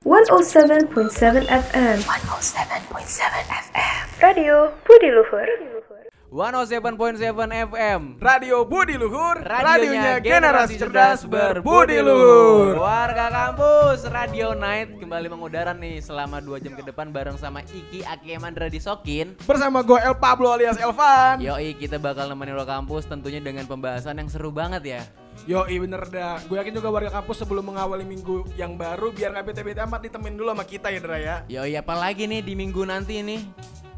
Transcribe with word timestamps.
107.7 0.00 1.44
FM 1.44 1.96
107.7 2.08 2.88
FM 3.68 4.02
Radio 4.16 4.72
Budi 4.80 5.12
Luhur. 5.12 5.44
107.7 6.32 7.20
FM 7.68 8.16
Radio 8.16 8.64
Budi 8.64 8.96
Luhur, 8.96 9.36
Radionya 9.44 10.16
generasi 10.24 10.80
cerdas 10.80 11.28
berbudi 11.28 12.00
luhur. 12.00 12.80
Warga 12.80 13.28
kampus 13.28 14.08
Radio 14.08 14.56
Night 14.56 14.96
kembali 14.96 15.28
mengudara 15.28 15.76
nih 15.76 16.00
selama 16.00 16.40
2 16.40 16.64
jam 16.64 16.72
ke 16.80 16.82
depan 16.88 17.12
bareng 17.12 17.36
sama 17.36 17.60
Iki 17.68 18.00
Aki 18.00 18.40
Emandra 18.40 18.72
Disokin 18.72 19.36
Bersama 19.44 19.84
gue 19.84 20.00
El 20.00 20.16
Pablo 20.16 20.48
alias 20.48 20.80
Elvan. 20.80 21.44
Yoi 21.44 21.76
kita 21.76 22.00
bakal 22.00 22.32
nemenin 22.32 22.56
lo 22.56 22.64
kampus 22.64 23.04
tentunya 23.04 23.44
dengan 23.44 23.68
pembahasan 23.68 24.16
yang 24.16 24.32
seru 24.32 24.48
banget 24.48 24.82
ya 24.96 25.04
Yo 25.48 25.64
bener 25.64 26.04
dah, 26.12 26.36
gue 26.44 26.56
yakin 26.60 26.74
juga 26.76 26.92
warga 26.92 27.10
kampus 27.10 27.40
sebelum 27.40 27.72
mengawali 27.72 28.04
minggu 28.04 28.44
yang 28.60 28.76
baru 28.76 29.08
Biar 29.10 29.32
gak 29.32 29.50
bete-bete 29.50 29.80
amat 29.82 30.04
ditemenin 30.04 30.36
dulu 30.36 30.52
sama 30.52 30.64
kita 30.68 30.92
ya 30.92 31.00
Dra 31.00 31.18
ya. 31.18 31.36
Yoi 31.48 31.74
apalagi 31.80 32.28
nih 32.28 32.44
di 32.44 32.52
minggu 32.52 32.84
nanti 32.84 33.24
nih 33.24 33.40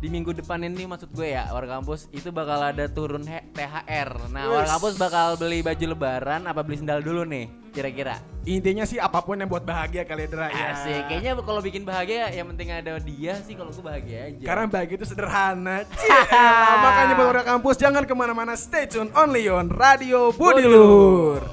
di 0.02 0.10
minggu 0.10 0.34
depan 0.34 0.58
ini 0.66 0.82
maksud 0.82 1.14
gue 1.14 1.30
ya 1.30 1.46
warga 1.54 1.78
kampus 1.78 2.10
itu 2.10 2.34
bakal 2.34 2.58
ada 2.58 2.90
turun 2.90 3.22
THR. 3.22 4.34
Nah 4.34 4.50
warga 4.50 4.74
kampus 4.74 4.98
bakal 4.98 5.38
beli 5.38 5.62
baju 5.62 5.94
lebaran 5.94 6.42
apa 6.50 6.66
beli 6.66 6.82
sendal 6.82 7.06
dulu 7.06 7.22
nih 7.22 7.46
kira-kira. 7.70 8.18
Intinya 8.42 8.82
sih 8.82 8.98
apa 8.98 9.22
pun 9.22 9.38
yang 9.38 9.46
buat 9.46 9.62
bahagia 9.62 10.02
kali 10.02 10.26
ya 10.26 10.28
Dra 10.34 10.50
ya. 10.50 10.74
Asik, 10.74 11.06
kayaknya 11.06 11.38
kalau 11.38 11.62
bikin 11.62 11.86
bahagia 11.86 12.34
yang 12.34 12.50
penting 12.50 12.74
ada 12.74 12.98
dia 12.98 13.38
sih 13.46 13.54
kalau 13.54 13.70
gue 13.70 13.78
bahagia 13.78 14.18
aja. 14.26 14.42
Karena 14.42 14.64
bahagia 14.66 14.96
itu 14.98 15.06
sederhana. 15.06 15.86
Cielah, 16.02 16.82
Makanya 16.82 17.12
buat 17.14 17.28
warga 17.30 17.44
kampus 17.54 17.74
jangan 17.78 18.02
ke 18.02 18.14
mana-mana. 18.18 18.58
Stay 18.58 18.90
tune 18.90 19.14
only 19.14 19.46
on 19.46 19.70
Radio 19.70 20.34
Budi 20.34 20.66
Luhur. 20.66 21.46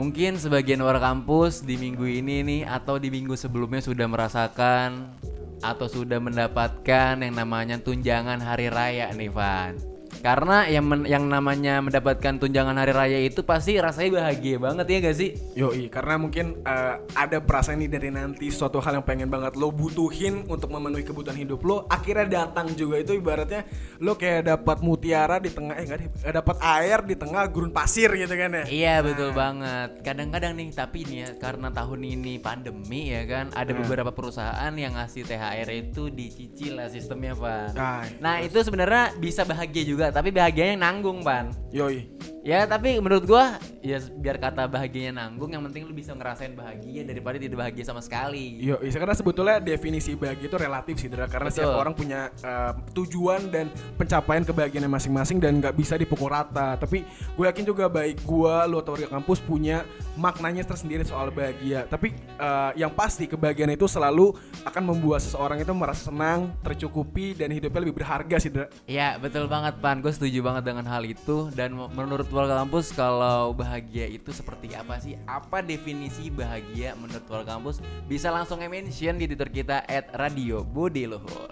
Mungkin 0.00 0.40
sebagian 0.40 0.80
warga 0.80 1.12
kampus 1.12 1.60
di 1.60 1.76
minggu 1.76 2.08
ini 2.08 2.40
nih 2.40 2.60
atau 2.64 2.96
di 2.96 3.12
minggu 3.12 3.36
sebelumnya 3.36 3.84
sudah 3.84 4.08
merasakan 4.08 5.12
atau 5.60 5.90
sudah 5.90 6.22
mendapatkan 6.22 7.18
yang 7.18 7.34
namanya 7.34 7.76
tunjangan 7.82 8.38
hari 8.38 8.70
raya 8.70 9.10
nih 9.14 9.30
Van. 9.32 9.97
Karena 10.18 10.66
yang 10.66 10.84
men- 10.84 11.06
yang 11.06 11.24
namanya 11.26 11.78
mendapatkan 11.78 12.42
tunjangan 12.42 12.74
hari 12.74 12.92
raya 12.92 13.18
itu 13.22 13.46
pasti 13.46 13.78
rasanya 13.78 14.22
bahagia 14.22 14.56
banget 14.58 14.86
ya 14.90 14.96
gak 15.04 15.16
sih? 15.16 15.30
Yoi, 15.54 15.86
karena 15.86 16.18
mungkin 16.18 16.58
eh, 16.62 16.94
ada 17.14 17.38
perasaan 17.38 17.78
nih 17.78 17.90
dari 17.90 18.10
nanti 18.10 18.50
suatu 18.50 18.82
hal 18.82 18.98
yang 18.98 19.06
pengen 19.06 19.30
banget 19.30 19.54
lo 19.54 19.70
butuhin 19.70 20.46
untuk 20.50 20.74
memenuhi 20.74 21.06
kebutuhan 21.06 21.38
hidup 21.38 21.62
lo, 21.62 21.86
akhirnya 21.86 22.44
datang 22.46 22.74
juga 22.74 22.98
itu 22.98 23.14
ibaratnya 23.14 23.62
lo 24.02 24.18
kayak 24.18 24.50
dapat 24.50 24.78
mutiara 24.82 25.38
di 25.38 25.50
tengah 25.50 25.74
eh 25.78 25.84
enggak 25.86 25.98
deh, 26.02 26.08
eh, 26.26 26.32
dapat 26.34 26.56
air 26.58 26.98
di 27.06 27.14
tengah 27.14 27.42
gurun 27.46 27.70
pasir 27.70 28.10
gitu 28.12 28.34
kan 28.34 28.50
ya. 28.52 28.64
Iya 28.66 28.94
betul 29.02 29.30
banget. 29.32 30.02
Kadang-kadang 30.02 30.52
nih 30.58 30.68
tapi 30.74 31.06
nih 31.06 31.18
ya 31.18 31.30
karena 31.38 31.70
tahun 31.70 32.00
ini 32.02 32.42
pandemi 32.42 33.14
ya 33.14 33.22
kan 33.24 33.54
ada 33.54 33.70
beberapa 33.70 34.10
perusahaan 34.10 34.72
yang 34.74 34.98
ngasih 34.98 35.22
THR 35.24 35.70
itu 35.70 36.10
dicicil 36.10 36.82
lah 36.82 36.88
sistemnya 36.90 37.34
Van. 37.38 37.70
Nah, 37.74 38.02
Nah 38.18 38.36
itu 38.42 38.58
sebenarnya 38.60 39.14
bisa 39.16 39.42
bahagia 39.44 39.84
juga 39.84 40.07
tapi 40.10 40.34
bahagianya 40.34 40.76
yang 40.76 40.82
nanggung 40.82 41.20
Pan. 41.22 41.52
Yoi. 41.70 42.17
Ya 42.48 42.64
tapi 42.64 42.96
menurut 42.96 43.28
gua 43.28 43.60
ya 43.84 44.00
biar 44.00 44.40
kata 44.40 44.64
bahagianya 44.72 45.20
nanggung 45.20 45.52
yang 45.52 45.60
penting 45.68 45.84
lu 45.84 45.92
bisa 45.92 46.16
ngerasain 46.16 46.56
bahagia 46.56 47.04
daripada 47.04 47.36
tidak 47.36 47.60
bahagia 47.60 47.84
sama 47.84 48.00
sekali. 48.00 48.56
Yoi, 48.64 48.88
karena 48.88 49.12
sebetulnya 49.12 49.60
definisi 49.60 50.16
bahagia 50.16 50.48
itu 50.48 50.56
relatif 50.56 50.96
sih, 50.96 51.12
Dra. 51.12 51.28
Karena 51.28 51.52
Betul. 51.52 51.60
setiap 51.60 51.76
orang 51.76 51.92
punya 51.92 52.32
eh, 52.40 52.72
tujuan 52.96 53.52
dan 53.52 53.68
pencapaian 54.00 54.48
kebahagiaannya 54.48 54.88
masing-masing 54.88 55.44
dan 55.44 55.60
nggak 55.60 55.76
bisa 55.76 56.00
dipukul 56.00 56.32
rata. 56.32 56.80
Tapi 56.80 57.04
gue 57.36 57.44
yakin 57.44 57.68
juga 57.68 57.84
baik 57.92 58.24
gue, 58.24 58.54
lu 58.72 58.80
atau 58.80 58.96
warga 58.96 59.12
kampus 59.12 59.44
punya 59.44 59.84
maknanya 60.16 60.64
tersendiri 60.64 61.04
soal 61.04 61.28
bahagia. 61.28 61.84
Tapi 61.84 62.16
eh, 62.16 62.70
yang 62.80 62.96
pasti 62.96 63.28
kebahagiaan 63.28 63.76
itu 63.76 63.84
selalu 63.84 64.32
akan 64.64 64.82
membuat 64.88 65.20
seseorang 65.20 65.60
itu 65.60 65.76
merasa 65.76 66.08
senang, 66.08 66.48
tercukupi 66.64 67.36
dan 67.36 67.52
hidupnya 67.52 67.84
lebih 67.84 68.00
berharga 68.00 68.40
sih, 68.40 68.48
Dra. 68.48 68.72
Ya 68.88 69.20
betul 69.20 69.44
banget 69.52 69.76
Pan, 69.84 70.00
gue 70.00 70.16
setuju 70.16 70.40
banget 70.40 70.64
dengan 70.64 70.88
hal 70.88 71.04
itu 71.04 71.52
dan 71.52 71.76
menurut 71.76 72.37
warga 72.38 72.62
kampus 72.62 72.94
kalau 72.94 73.50
bahagia 73.50 74.06
itu 74.06 74.30
seperti 74.30 74.70
apa 74.78 75.02
sih? 75.02 75.18
Apa 75.26 75.58
definisi 75.58 76.30
bahagia 76.30 76.94
menurut 76.94 77.26
warga 77.26 77.58
kampus? 77.58 77.82
Bisa 78.06 78.30
langsung 78.30 78.62
mention 78.62 79.18
di 79.18 79.26
Twitter 79.26 79.50
kita 79.50 79.82
at 79.82 80.14
Radio 80.14 80.62
Budi 80.62 81.10
Luhur. 81.10 81.50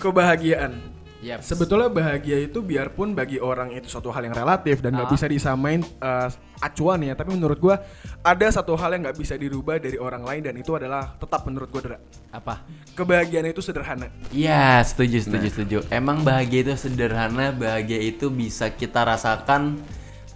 Kebahagiaan. 0.00 0.97
Yap. 1.18 1.42
Sebetulnya 1.42 1.90
bahagia 1.90 2.46
itu 2.46 2.62
biarpun 2.62 3.10
bagi 3.10 3.42
orang 3.42 3.74
itu 3.74 3.90
suatu 3.90 4.14
hal 4.14 4.22
yang 4.22 4.38
relatif 4.38 4.78
dan 4.78 4.94
nggak 4.94 5.10
Ah. 5.10 5.14
bisa 5.18 5.26
disamain 5.26 5.82
eh, 5.82 6.28
acuan 6.62 7.02
ya, 7.02 7.18
tapi 7.18 7.34
menurut 7.34 7.58
gua 7.58 7.82
ada 8.22 8.46
satu 8.46 8.78
hal 8.78 8.94
yang 8.94 9.02
nggak 9.02 9.18
bisa 9.18 9.34
dirubah 9.34 9.82
dari 9.82 9.98
orang 9.98 10.22
lain 10.22 10.46
dan 10.46 10.54
itu 10.54 10.78
adalah 10.78 11.18
tetap 11.18 11.42
menurut 11.42 11.66
gua 11.70 11.82
Dra. 11.82 11.98
apa? 12.30 12.62
Kebahagiaan 12.94 13.50
itu 13.50 13.58
sederhana. 13.58 14.06
Iya, 14.30 14.78
setuju, 14.86 15.18
setuju, 15.26 15.46
setuju. 15.50 15.78
Emang 15.90 16.22
bahagia 16.22 16.70
itu 16.70 16.74
sederhana, 16.78 17.50
bahagia 17.50 17.98
itu 17.98 18.30
bisa 18.30 18.70
kita 18.70 19.02
rasakan, 19.02 19.74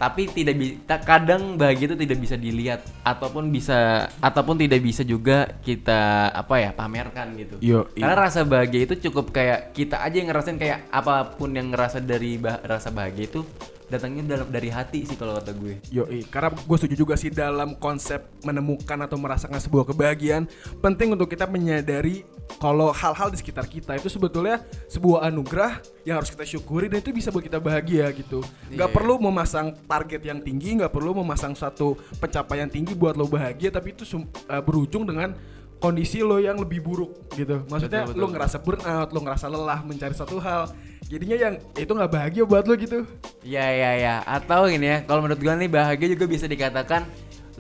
tapi 0.03 0.27
tidak 0.27 0.59
bisa. 0.59 0.75
Kadang 1.07 1.55
bahagia 1.55 1.95
itu 1.95 1.99
tidak 2.03 2.19
bisa 2.19 2.35
dilihat, 2.35 2.83
ataupun 3.07 3.55
bisa, 3.55 4.11
ataupun 4.19 4.59
tidak 4.59 4.83
bisa 4.83 5.07
juga 5.07 5.47
kita 5.63 6.35
apa 6.35 6.59
ya 6.59 6.75
pamerkan 6.75 7.39
gitu. 7.39 7.55
Yo, 7.63 7.87
Karena 7.95 8.27
rasa 8.27 8.43
bahagia 8.43 8.83
itu 8.91 8.99
cukup 8.99 9.31
kayak 9.31 9.71
kita 9.71 10.03
aja 10.03 10.17
yang 10.19 10.35
ngerasain 10.35 10.59
kayak 10.59 10.91
apa 10.91 11.39
pun 11.39 11.55
yang 11.55 11.71
ngerasa 11.71 12.03
dari 12.03 12.35
bah- 12.35 12.59
rasa 12.67 12.91
bahagia 12.91 13.31
itu 13.31 13.47
datangnya 13.93 14.41
dalam 14.41 14.49
dari 14.49 14.73
hati 14.73 15.05
sih 15.05 15.21
kalau 15.21 15.37
kata 15.37 15.53
gue. 15.53 15.85
Yoi, 15.93 16.25
karena 16.33 16.57
gue 16.57 16.77
setuju 16.81 16.97
juga 16.97 17.15
sih 17.21 17.29
dalam 17.29 17.77
konsep 17.77 18.25
menemukan 18.41 18.97
atau 19.05 19.21
merasakan 19.21 19.61
sebuah 19.61 19.93
kebahagiaan 19.93 20.49
penting 20.81 21.13
untuk 21.13 21.29
kita 21.29 21.45
menyadari 21.45 22.25
kalau 22.57 22.89
hal-hal 22.93 23.29
di 23.29 23.37
sekitar 23.37 23.69
kita 23.69 23.97
itu 24.01 24.09
sebetulnya 24.09 24.65
sebuah 24.89 25.29
anugerah 25.29 25.85
yang 26.09 26.21
harus 26.21 26.33
kita 26.33 26.45
syukuri 26.49 26.89
dan 26.89 27.05
itu 27.05 27.13
bisa 27.13 27.29
buat 27.29 27.45
kita 27.45 27.61
bahagia 27.61 28.09
gitu. 28.17 28.41
Gak 28.73 28.89
Iya. 28.89 28.95
perlu 28.97 29.21
memasang 29.21 29.77
target 29.85 30.23
yang 30.25 30.41
tinggi, 30.41 30.81
nggak 30.81 30.93
perlu 30.93 31.13
memasang 31.21 31.53
satu 31.53 31.99
pencapaian 32.19 32.71
tinggi 32.71 32.97
buat 32.97 33.15
lo 33.15 33.29
bahagia, 33.29 33.69
tapi 33.69 33.93
itu 33.93 34.09
eh, 34.49 34.63
berujung 34.63 35.05
dengan 35.05 35.37
kondisi 35.83 36.23
lo 36.23 36.39
yang 36.39 36.55
lebih 36.63 36.79
buruk 36.79 37.35
gitu. 37.35 37.67
Maksudnya 37.67 38.07
Betul, 38.07 38.15
betul, 38.15 38.23
lo 38.23 38.27
ngerasa 38.31 38.57
burnout, 38.63 39.09
lo 39.11 39.21
ngerasa 39.27 39.47
lelah 39.51 39.81
mencari 39.83 40.15
satu 40.15 40.39
hal. 40.39 40.71
Jadinya 41.11 41.37
yang 41.37 41.55
itu 41.75 41.91
nggak 41.91 42.13
bahagia 42.15 42.43
buat 42.47 42.65
lo 42.71 42.79
gitu. 42.79 43.03
Ya 43.43 43.67
ya 43.75 43.99
ya. 43.99 44.15
Atau 44.23 44.71
gini 44.71 44.87
ya, 44.87 44.99
kalau 45.03 45.27
menurut 45.27 45.43
gue 45.43 45.51
nih 45.51 45.69
bahagia 45.69 46.09
juga 46.15 46.25
bisa 46.31 46.47
dikatakan 46.47 47.03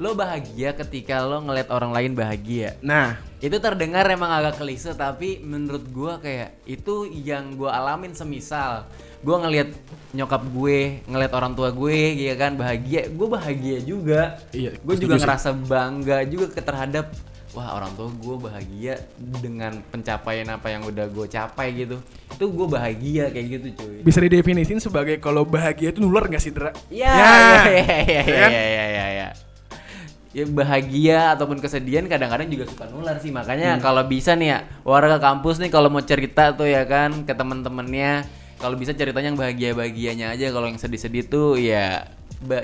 lo 0.01 0.17
bahagia 0.17 0.73
ketika 0.73 1.21
lo 1.21 1.43
ngeliat 1.43 1.69
orang 1.69 1.93
lain 1.93 2.13
bahagia. 2.17 2.79
Nah, 2.81 3.19
Itu 3.43 3.59
terdengar 3.59 4.07
emang 4.07 4.31
agak 4.31 4.63
klise 4.63 4.95
tapi 4.95 5.43
menurut 5.43 5.83
gua 5.91 6.23
kayak 6.23 6.63
itu 6.63 7.11
yang 7.11 7.59
gua 7.59 7.75
alamin 7.75 8.15
semisal 8.15 8.87
gua 9.23 9.43
ngelihat 9.43 9.75
nyokap 10.13 10.43
gue, 10.53 11.03
ngelihat 11.09 11.33
orang 11.33 11.53
tua 11.57 11.73
gue 11.73 11.99
gitu 12.21 12.35
kan 12.37 12.53
bahagia, 12.53 13.09
gue 13.09 13.29
bahagia 13.31 13.79
juga. 13.81 14.37
Iya, 14.53 14.77
Gue 14.85 14.95
juga 15.01 15.17
ngerasa 15.17 15.57
bangga 15.57 16.21
juga 16.29 16.53
terhadap 16.53 17.15
wah 17.53 17.75
orang 17.75 17.93
tua 17.93 18.09
gue 18.09 18.37
bahagia 18.41 18.95
dengan 19.39 19.85
pencapaian 19.85 20.49
apa 20.49 20.69
yang 20.69 20.83
udah 20.83 21.05
gue 21.07 21.27
capai 21.27 21.69
gitu. 21.77 22.01
Itu 22.31 22.49
gue 22.49 22.67
bahagia 22.67 23.29
kayak 23.29 23.47
gitu 23.53 23.67
cuy. 23.77 24.01
bisa 24.01 24.19
didefinisin 24.19 24.79
sebagai 24.79 25.17
kalau 25.17 25.45
bahagia 25.45 25.91
itu 25.91 26.01
nular 26.01 26.25
nggak 26.25 26.41
sih 26.41 26.51
Dra? 26.51 26.73
Iya, 26.89 27.13
Ya. 27.13 27.29
iya, 27.69 27.83
iya, 27.85 27.99
iya, 28.01 28.23
Ya 28.25 28.25
iya, 28.25 28.63
iya, 28.63 28.85
iya, 28.87 29.07
iya. 29.11 29.29
Ya 30.33 30.45
bahagia 30.47 31.19
ataupun 31.31 31.61
kesedihan 31.61 32.09
kadang-kadang 32.09 32.49
juga 32.49 32.65
suka 32.65 32.89
nular 32.89 33.21
sih 33.21 33.29
makanya 33.29 33.77
Hmm. 33.77 33.85
kalau 33.85 34.01
bisa 34.03 34.33
nih 34.33 34.49
ya 34.49 34.59
warga 34.83 35.21
kampus 35.21 35.61
nih 35.61 35.69
kalau 35.69 35.93
mau 35.93 36.01
cerita 36.01 36.51
tuh 36.51 36.65
ya 36.65 36.83
kan 36.83 37.23
ke 37.23 37.33
temen-temennya 37.33 38.25
kalau 38.57 38.75
bisa 38.75 38.91
ceritanya 38.91 39.29
yang 39.29 39.37
bahagia-bahagianya 39.37 40.33
aja 40.33 40.49
kalau 40.49 40.65
yang 40.67 40.81
sedih-sedih 40.81 41.29
tuh 41.29 41.61
ya 41.61 42.09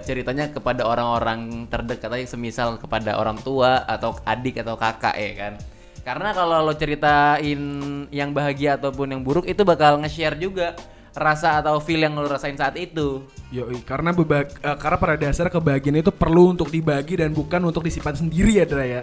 ceritanya 0.02 0.50
kepada 0.50 0.82
orang-orang 0.84 1.66
terdekat 1.70 2.10
aja 2.10 2.34
semisal 2.34 2.76
kepada 2.76 3.14
orang 3.16 3.38
tua 3.40 3.86
atau 3.86 4.18
adik 4.26 4.60
atau 4.62 4.74
kakak 4.74 5.14
ya 5.14 5.32
kan 5.38 5.52
karena 6.02 6.32
kalau 6.32 6.64
lo 6.64 6.72
ceritain 6.72 7.60
yang 8.08 8.30
bahagia 8.32 8.80
ataupun 8.80 9.12
yang 9.12 9.22
buruk 9.22 9.44
itu 9.44 9.60
bakal 9.62 10.00
nge-share 10.00 10.40
juga 10.40 10.72
rasa 11.12 11.58
atau 11.58 11.82
feel 11.82 12.00
yang 12.06 12.14
lo 12.14 12.24
rasain 12.30 12.54
saat 12.54 12.78
itu 12.78 13.26
Yoi, 13.48 13.80
karena 13.82 14.12
beba- 14.12 14.44
eh, 14.44 14.76
karena 14.76 14.96
pada 15.00 15.16
dasar 15.16 15.48
kebahagiaan 15.48 16.04
itu 16.04 16.12
perlu 16.12 16.52
untuk 16.52 16.68
dibagi 16.68 17.18
dan 17.20 17.32
bukan 17.32 17.60
untuk 17.64 17.84
disimpan 17.84 18.12
sendiri 18.12 18.60
ya 18.60 18.64
Dra 18.68 18.84
ya. 18.84 19.02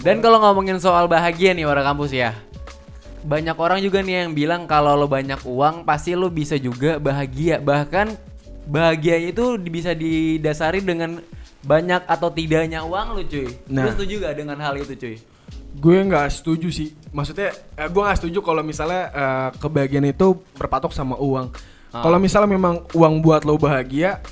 Dan 0.00 0.20
kalau 0.20 0.40
ngomongin 0.40 0.76
soal 0.80 1.08
bahagia 1.08 1.52
nih 1.56 1.64
warga 1.68 1.92
kampus 1.92 2.12
ya. 2.12 2.36
Banyak 3.26 3.56
orang 3.58 3.80
juga 3.80 4.04
nih 4.04 4.24
yang 4.24 4.32
bilang 4.36 4.68
kalau 4.68 4.94
lo 4.94 5.08
banyak 5.08 5.40
uang 5.44 5.82
pasti 5.88 6.12
lo 6.14 6.28
bisa 6.28 6.56
juga 6.60 7.00
bahagia. 7.00 7.58
Bahkan 7.60 8.12
bahagia 8.66 9.16
itu 9.30 9.56
bisa 9.70 9.94
didasari 9.94 10.82
dengan 10.82 11.22
banyak 11.66 12.02
atau 12.06 12.28
tidaknya 12.30 12.82
uang 12.82 13.18
lo 13.18 13.22
cuy. 13.26 13.48
Nah. 13.70 13.90
setuju 13.90 14.22
gak 14.22 14.36
dengan 14.38 14.58
hal 14.62 14.74
itu 14.78 14.94
cuy? 14.94 15.16
Gue 15.76 15.98
nggak 16.02 16.28
setuju 16.30 16.68
sih. 16.70 16.94
Maksudnya 17.10 17.52
eh, 17.78 17.88
gue 17.90 18.02
nggak 18.02 18.18
setuju 18.22 18.38
kalau 18.42 18.62
misalnya 18.62 19.10
eh, 19.10 19.48
kebahagiaan 19.58 20.06
itu 20.10 20.38
berpatok 20.58 20.94
sama 20.94 21.18
uang. 21.18 21.50
Ah. 21.94 22.02
Kalau 22.02 22.18
misalnya 22.18 22.50
memang 22.50 22.86
uang 22.94 23.14
buat 23.22 23.42
lo 23.46 23.58
bahagia, 23.58 24.22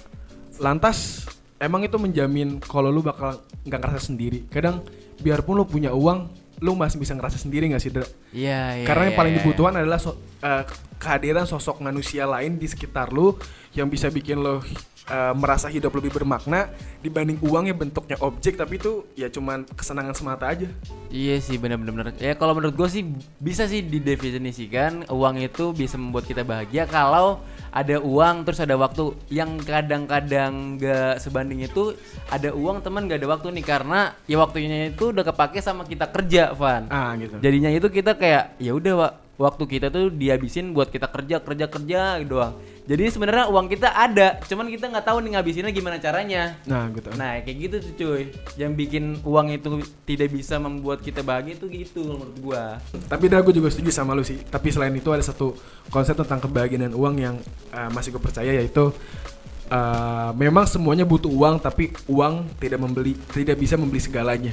lantas 0.58 1.26
emang 1.58 1.84
itu 1.86 1.96
menjamin 1.96 2.62
kalau 2.62 2.90
lu 2.90 3.02
bakal 3.02 3.40
nggak 3.66 3.80
ngerasa 3.80 4.00
sendiri. 4.12 4.46
Kadang 4.48 4.84
biarpun 5.20 5.58
lo 5.58 5.64
punya 5.68 5.92
uang, 5.92 6.30
lo 6.62 6.72
masih 6.78 7.02
bisa 7.02 7.12
ngerasa 7.12 7.36
sendiri 7.36 7.68
nggak 7.70 7.82
sih, 7.82 7.92
Dra? 7.92 8.06
Iya, 8.32 8.82
iya. 8.82 8.86
Karena 8.86 9.10
yang 9.10 9.14
iya, 9.16 9.20
paling 9.20 9.32
iya. 9.34 9.38
dibutuhkan 9.42 9.74
adalah 9.80 9.98
so- 10.00 10.20
eh, 10.40 10.64
kehadiran 10.96 11.44
sosok 11.44 11.84
manusia 11.84 12.24
lain 12.24 12.56
di 12.56 12.64
sekitar 12.64 13.12
lu 13.12 13.36
yang 13.74 13.90
bisa 13.90 14.06
bikin 14.08 14.38
lo 14.38 14.62
eh, 15.10 15.34
merasa 15.34 15.66
hidup 15.66 15.92
lebih 15.98 16.14
bermakna 16.14 16.70
dibanding 17.02 17.36
uang 17.42 17.68
yang 17.68 17.78
bentuknya 17.78 18.16
objek 18.22 18.56
tapi 18.56 18.78
itu 18.78 19.04
ya 19.18 19.28
cuman 19.28 19.66
kesenangan 19.66 20.14
semata 20.14 20.48
aja. 20.48 20.70
Iya 21.10 21.38
sih 21.42 21.58
benar-benar. 21.58 22.14
Ya 22.22 22.38
kalau 22.38 22.56
menurut 22.56 22.74
gue 22.74 22.88
sih 22.88 23.02
bisa 23.42 23.66
sih 23.66 23.82
didefinisikan 23.82 25.10
uang 25.10 25.42
itu 25.42 25.74
bisa 25.74 25.98
membuat 25.98 26.24
kita 26.24 26.46
bahagia 26.46 26.86
kalau 26.88 27.42
ada 27.74 27.98
uang 27.98 28.46
terus 28.46 28.62
ada 28.62 28.78
waktu. 28.78 29.18
Yang 29.28 29.66
kadang-kadang 29.66 30.78
gak 30.78 31.18
sebanding 31.18 31.66
itu 31.66 31.98
ada 32.30 32.54
uang 32.54 32.86
teman 32.86 33.10
gak 33.10 33.18
ada 33.18 33.28
waktu 33.34 33.50
nih 33.50 33.66
karena 33.66 34.14
ya 34.30 34.38
waktunya 34.38 34.94
itu 34.94 35.10
udah 35.10 35.26
kepake 35.26 35.58
sama 35.58 35.82
kita 35.82 36.06
kerja, 36.14 36.54
Van. 36.54 36.86
Ah 36.88 37.18
gitu. 37.18 37.42
Jadinya 37.42 37.74
itu 37.74 37.90
kita 37.90 38.14
kayak 38.14 38.54
ya 38.62 38.70
udah 38.74 39.23
waktu 39.34 39.64
kita 39.66 39.90
tuh 39.90 40.14
dihabisin 40.14 40.70
buat 40.70 40.90
kita 40.90 41.10
kerja 41.10 41.42
kerja 41.42 41.66
kerja 41.66 42.00
doang. 42.22 42.54
Jadi 42.84 43.08
sebenarnya 43.08 43.48
uang 43.48 43.72
kita 43.72 43.96
ada, 43.96 44.44
cuman 44.44 44.68
kita 44.68 44.92
nggak 44.92 45.08
tahu 45.08 45.24
nih 45.24 45.30
ngabisinnya 45.32 45.72
gimana 45.72 45.96
caranya. 45.96 46.60
Nah 46.68 46.92
gitu. 46.92 47.08
Nah 47.16 47.40
kayak 47.40 47.56
gitu 47.56 47.76
tuh 47.80 47.92
cuy 47.96 48.22
Yang 48.60 48.72
bikin 48.76 49.04
uang 49.24 49.56
itu 49.56 49.80
tidak 50.04 50.28
bisa 50.28 50.60
membuat 50.60 51.00
kita 51.00 51.24
bahagia 51.24 51.56
itu 51.56 51.64
gitu 51.72 52.04
menurut 52.04 52.36
gua 52.44 52.76
Tapi 53.08 53.32
dah 53.32 53.40
gue 53.40 53.56
juga 53.56 53.72
setuju 53.72 53.88
sama 53.88 54.12
lu 54.12 54.20
sih. 54.20 54.36
Tapi 54.36 54.68
selain 54.68 54.92
itu 54.92 55.08
ada 55.08 55.24
satu 55.24 55.56
konsep 55.88 56.12
tentang 56.12 56.44
kebahagiaan 56.44 56.92
dan 56.92 56.94
uang 56.94 57.14
yang 57.16 57.40
eh, 57.72 57.88
masih 57.88 58.12
gue 58.12 58.20
percaya 58.20 58.52
yaitu 58.52 58.92
eh, 59.72 60.30
memang 60.36 60.68
semuanya 60.68 61.08
butuh 61.08 61.32
uang 61.32 61.64
tapi 61.64 61.88
uang 62.04 62.60
tidak 62.60 62.84
membeli 62.84 63.16
tidak 63.32 63.56
bisa 63.56 63.80
membeli 63.80 64.04
segalanya. 64.04 64.52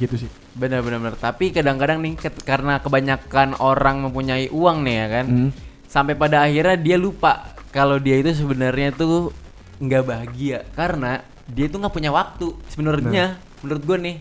Gitu 0.00 0.24
sih. 0.24 0.47
Bener-bener 0.58 1.14
Tapi 1.14 1.54
kadang-kadang 1.54 2.02
nih 2.02 2.18
karena 2.42 2.82
kebanyakan 2.82 3.56
orang 3.62 4.02
mempunyai 4.04 4.50
uang 4.50 4.82
nih 4.82 4.94
ya 4.94 5.06
kan 5.08 5.26
Hmm. 5.28 5.50
Sampai 5.88 6.18
pada 6.18 6.44
akhirnya 6.44 6.76
dia 6.76 6.96
lupa 7.00 7.56
Kalau 7.72 7.96
dia 7.96 8.18
itu 8.20 8.34
sebenarnya 8.34 8.92
tuh 8.92 9.30
nggak 9.78 10.02
bahagia. 10.04 10.66
Karena 10.74 11.22
dia 11.46 11.70
tuh 11.70 11.78
nggak 11.80 11.94
punya 11.94 12.10
waktu. 12.10 12.52
Sebenarnya 12.68 13.38
menurut 13.62 13.82
gua 13.86 13.98
nih 14.00 14.16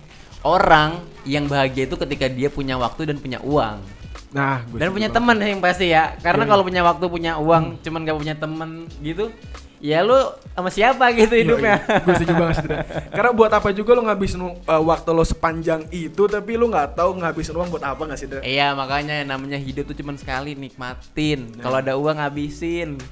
Orang 0.45 1.01
yang 1.27 1.49
bahagia 1.49 1.89
itu 1.89 1.97
ketika 1.97 2.29
dia 2.31 2.47
punya 2.47 2.77
waktu 2.79 3.09
dan 3.09 3.17
punya 3.19 3.41
uang. 3.43 3.81
Nah, 4.27 4.59
gue 4.67 4.77
Dan 4.79 4.91
punya 4.91 5.09
teman 5.09 5.39
yang 5.39 5.59
pasti 5.63 5.89
ya. 5.91 6.13
Karena 6.19 6.43
Iya. 6.45 6.51
kalau 6.51 6.63
punya 6.67 6.81
waktu 6.83 7.05
punya 7.07 7.31
uang 7.39 7.79
Cuman 7.79 7.99
gak 8.03 8.17
punya 8.19 8.35
temen 8.35 8.69
gitu 8.99 9.31
Ya 9.77 10.01
lu 10.01 10.17
sama 10.57 10.73
siapa 10.73 11.13
gitu 11.13 11.37
hidupnya 11.37 11.77
gue 12.01 12.13
setuju 12.17 12.33
banget 12.33 12.55
sih. 12.65 12.69
Karena 13.13 13.31
buat 13.33 13.51
apa 13.53 13.69
juga 13.69 13.93
lo 13.93 14.01
ngabisin 14.09 14.41
uh, 14.41 14.81
waktu 14.81 15.09
lo 15.13 15.21
sepanjang 15.21 15.85
itu 15.93 16.25
tapi 16.25 16.57
lo 16.57 16.65
nggak 16.65 16.97
tahu 16.97 17.21
ngabisin 17.21 17.53
uang 17.53 17.69
buat 17.69 17.85
apa 17.85 18.01
nggak 18.09 18.17
sih 18.17 18.27
Dra? 18.27 18.41
Iya 18.41 18.73
makanya 18.73 19.21
namanya 19.21 19.61
hidup 19.61 19.85
tuh 19.85 19.95
cuman 19.97 20.17
sekali 20.17 20.57
nikmatin. 20.57 21.53
Kalau 21.61 21.77
ada 21.77 21.93
uang 21.93 22.17
habisin. 22.17 22.97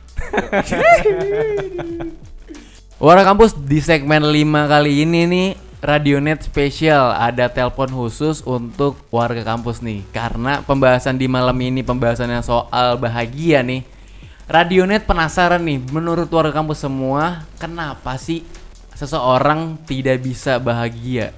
Warna 2.95 3.27
Kampus 3.27 3.53
di 3.59 3.83
segmen 3.83 4.23
5 4.23 4.71
kali 4.71 5.03
ini 5.03 5.27
nih 5.27 5.49
Radionet 5.85 6.41
spesial 6.41 7.13
ada 7.13 7.45
telepon 7.45 7.85
khusus 7.93 8.41
untuk 8.41 8.97
warga 9.13 9.45
kampus 9.45 9.85
nih 9.85 10.01
karena 10.09 10.65
pembahasan 10.65 11.13
di 11.13 11.29
malam 11.29 11.53
ini 11.61 11.85
pembahasannya 11.85 12.41
soal 12.41 12.97
bahagia 12.97 13.61
nih 13.61 13.85
Radionet 14.45 15.09
penasaran 15.09 15.57
nih 15.65 15.81
menurut 15.89 16.29
warga 16.29 16.53
kampus 16.53 16.85
semua 16.85 17.49
kenapa 17.57 18.13
sih 18.21 18.45
seseorang 18.93 19.73
tidak 19.89 20.21
bisa 20.21 20.61
bahagia 20.61 21.33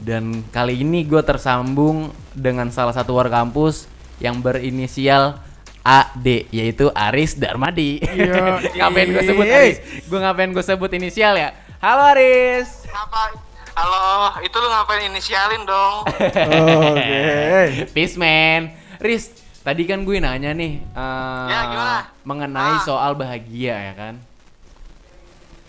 dan 0.00 0.40
kali 0.48 0.80
ini 0.80 1.04
gue 1.04 1.20
tersambung 1.20 2.16
dengan 2.32 2.72
salah 2.72 2.96
satu 2.96 3.12
warga 3.12 3.44
kampus 3.44 3.86
yang 4.24 4.40
berinisial 4.40 5.36
AD 5.84 6.48
yaitu 6.48 6.88
Aris 6.96 7.36
Darmadi. 7.36 8.00
Iya. 8.00 8.56
ngapain 8.80 9.12
gue 9.12 9.24
sebut 9.28 9.44
Aris? 9.44 9.76
Gue 10.08 10.18
ngapain 10.18 10.48
gue 10.48 10.64
sebut 10.64 10.90
inisial 10.96 11.36
ya? 11.36 11.52
Halo 11.84 12.08
Aris. 12.16 12.88
Ngapa? 12.88 13.36
Halo, 13.74 14.32
itu 14.40 14.56
lu 14.56 14.68
ngapain 14.72 15.02
inisialin 15.12 15.62
dong? 15.68 16.08
Oke. 16.96 17.92
Peace 17.92 18.16
man. 18.16 18.72
Riz, 18.96 19.43
tadi 19.64 19.82
kan 19.82 20.04
gue 20.04 20.16
nanya 20.16 20.52
nih 20.52 20.72
eh, 20.84 21.46
Ya, 21.48 21.60
gimana? 21.66 21.98
mengenai 22.22 22.76
Ah. 22.76 22.84
soal 22.84 23.12
bahagia 23.14 23.74
ya 23.82 23.94
kan. 23.94 24.14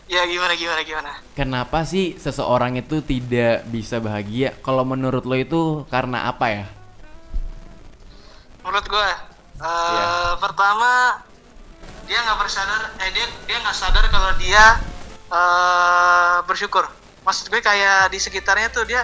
ya 0.06 0.22
gimana 0.24 0.54
gimana 0.54 0.82
gimana? 0.84 1.12
Kenapa 1.34 1.82
sih 1.82 2.14
seseorang 2.16 2.76
itu 2.76 3.02
tidak 3.02 3.66
bisa 3.66 3.98
bahagia? 3.98 4.54
Kalau 4.60 4.86
menurut 4.86 5.26
lo 5.26 5.34
itu 5.34 5.62
karena 5.88 6.30
apa 6.30 6.46
ya? 6.54 6.66
Menurut 8.62 8.86
gue, 8.86 9.10
eh 9.58 9.66
Iya. 9.66 10.38
pertama 10.38 11.22
dia 12.06 12.22
nggak 12.22 12.38
bersadar, 12.38 12.94
eh 13.00 13.10
dia 13.12 13.26
dia 13.46 13.58
nggak 13.58 13.74
sadar 13.74 14.06
kalau 14.10 14.30
dia 14.38 14.78
eh 15.28 16.38
bersyukur. 16.44 16.86
Maksud 17.24 17.50
gue 17.50 17.58
kayak 17.60 18.14
di 18.14 18.20
sekitarnya 18.20 18.70
tuh 18.70 18.86
dia 18.86 19.02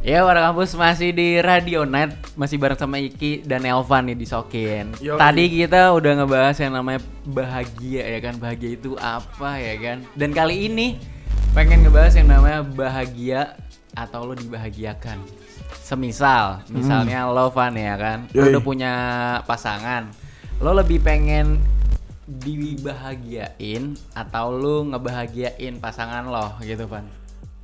Ya 0.00 0.24
warga 0.24 0.48
kampus 0.48 0.72
masih 0.80 1.12
di 1.12 1.44
Radio 1.44 1.84
Net 1.84 2.16
Masih 2.32 2.56
bareng 2.56 2.80
sama 2.80 2.96
Iki 2.96 3.44
dan 3.44 3.68
Elvan 3.68 4.08
nih 4.08 4.16
di 4.16 4.24
Sokin 4.24 4.96
Yoi. 4.96 5.20
Tadi 5.20 5.44
kita 5.52 5.92
udah 5.92 6.24
ngebahas 6.24 6.56
yang 6.56 6.72
namanya 6.72 7.04
bahagia 7.28 8.08
ya 8.08 8.18
kan? 8.24 8.40
Bahagia 8.40 8.80
itu 8.80 8.96
apa 8.96 9.60
ya 9.60 9.76
kan? 9.76 10.00
Dan 10.16 10.32
kali 10.32 10.72
ini 10.72 10.96
pengen 11.52 11.84
ngebahas 11.84 12.16
yang 12.16 12.32
namanya 12.32 12.64
bahagia 12.64 13.60
atau 13.92 14.24
lo 14.24 14.32
dibahagiakan. 14.32 15.20
Semisal, 15.84 16.64
misalnya 16.72 17.28
lo 17.28 17.52
Van 17.52 17.76
ya 17.76 18.00
kan? 18.00 18.24
Lo 18.32 18.56
udah 18.56 18.64
punya 18.64 18.92
pasangan. 19.44 20.08
Lo 20.64 20.72
lebih 20.72 21.04
pengen 21.04 21.60
dibahagiain 22.24 24.00
atau 24.16 24.48
lo 24.48 24.80
ngebahagiain 24.96 25.76
pasangan 25.76 26.24
lo 26.24 26.56
gitu 26.64 26.88
Van 26.88 27.19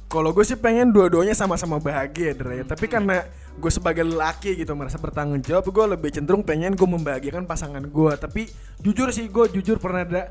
Kalau 0.06 0.30
gue 0.30 0.44
sih 0.46 0.54
pengen 0.54 0.94
dua-duanya 0.94 1.34
sama-sama 1.34 1.82
bahagia, 1.82 2.30
Dre. 2.30 2.62
Tapi 2.62 2.86
karena 2.86 3.26
gue 3.58 3.72
sebagai 3.74 4.06
lelaki 4.06 4.54
gitu 4.54 4.70
merasa 4.78 5.02
bertanggung 5.02 5.42
jawab, 5.42 5.66
gue 5.66 5.86
lebih 5.98 6.14
cenderung 6.14 6.46
pengen 6.46 6.78
gue 6.78 6.86
membahagiakan 6.86 7.42
pasangan 7.42 7.82
gue. 7.82 8.12
Tapi 8.14 8.46
jujur 8.78 9.10
sih, 9.10 9.26
gue 9.26 9.50
jujur 9.50 9.82
pernah 9.82 10.06
ada 10.06 10.22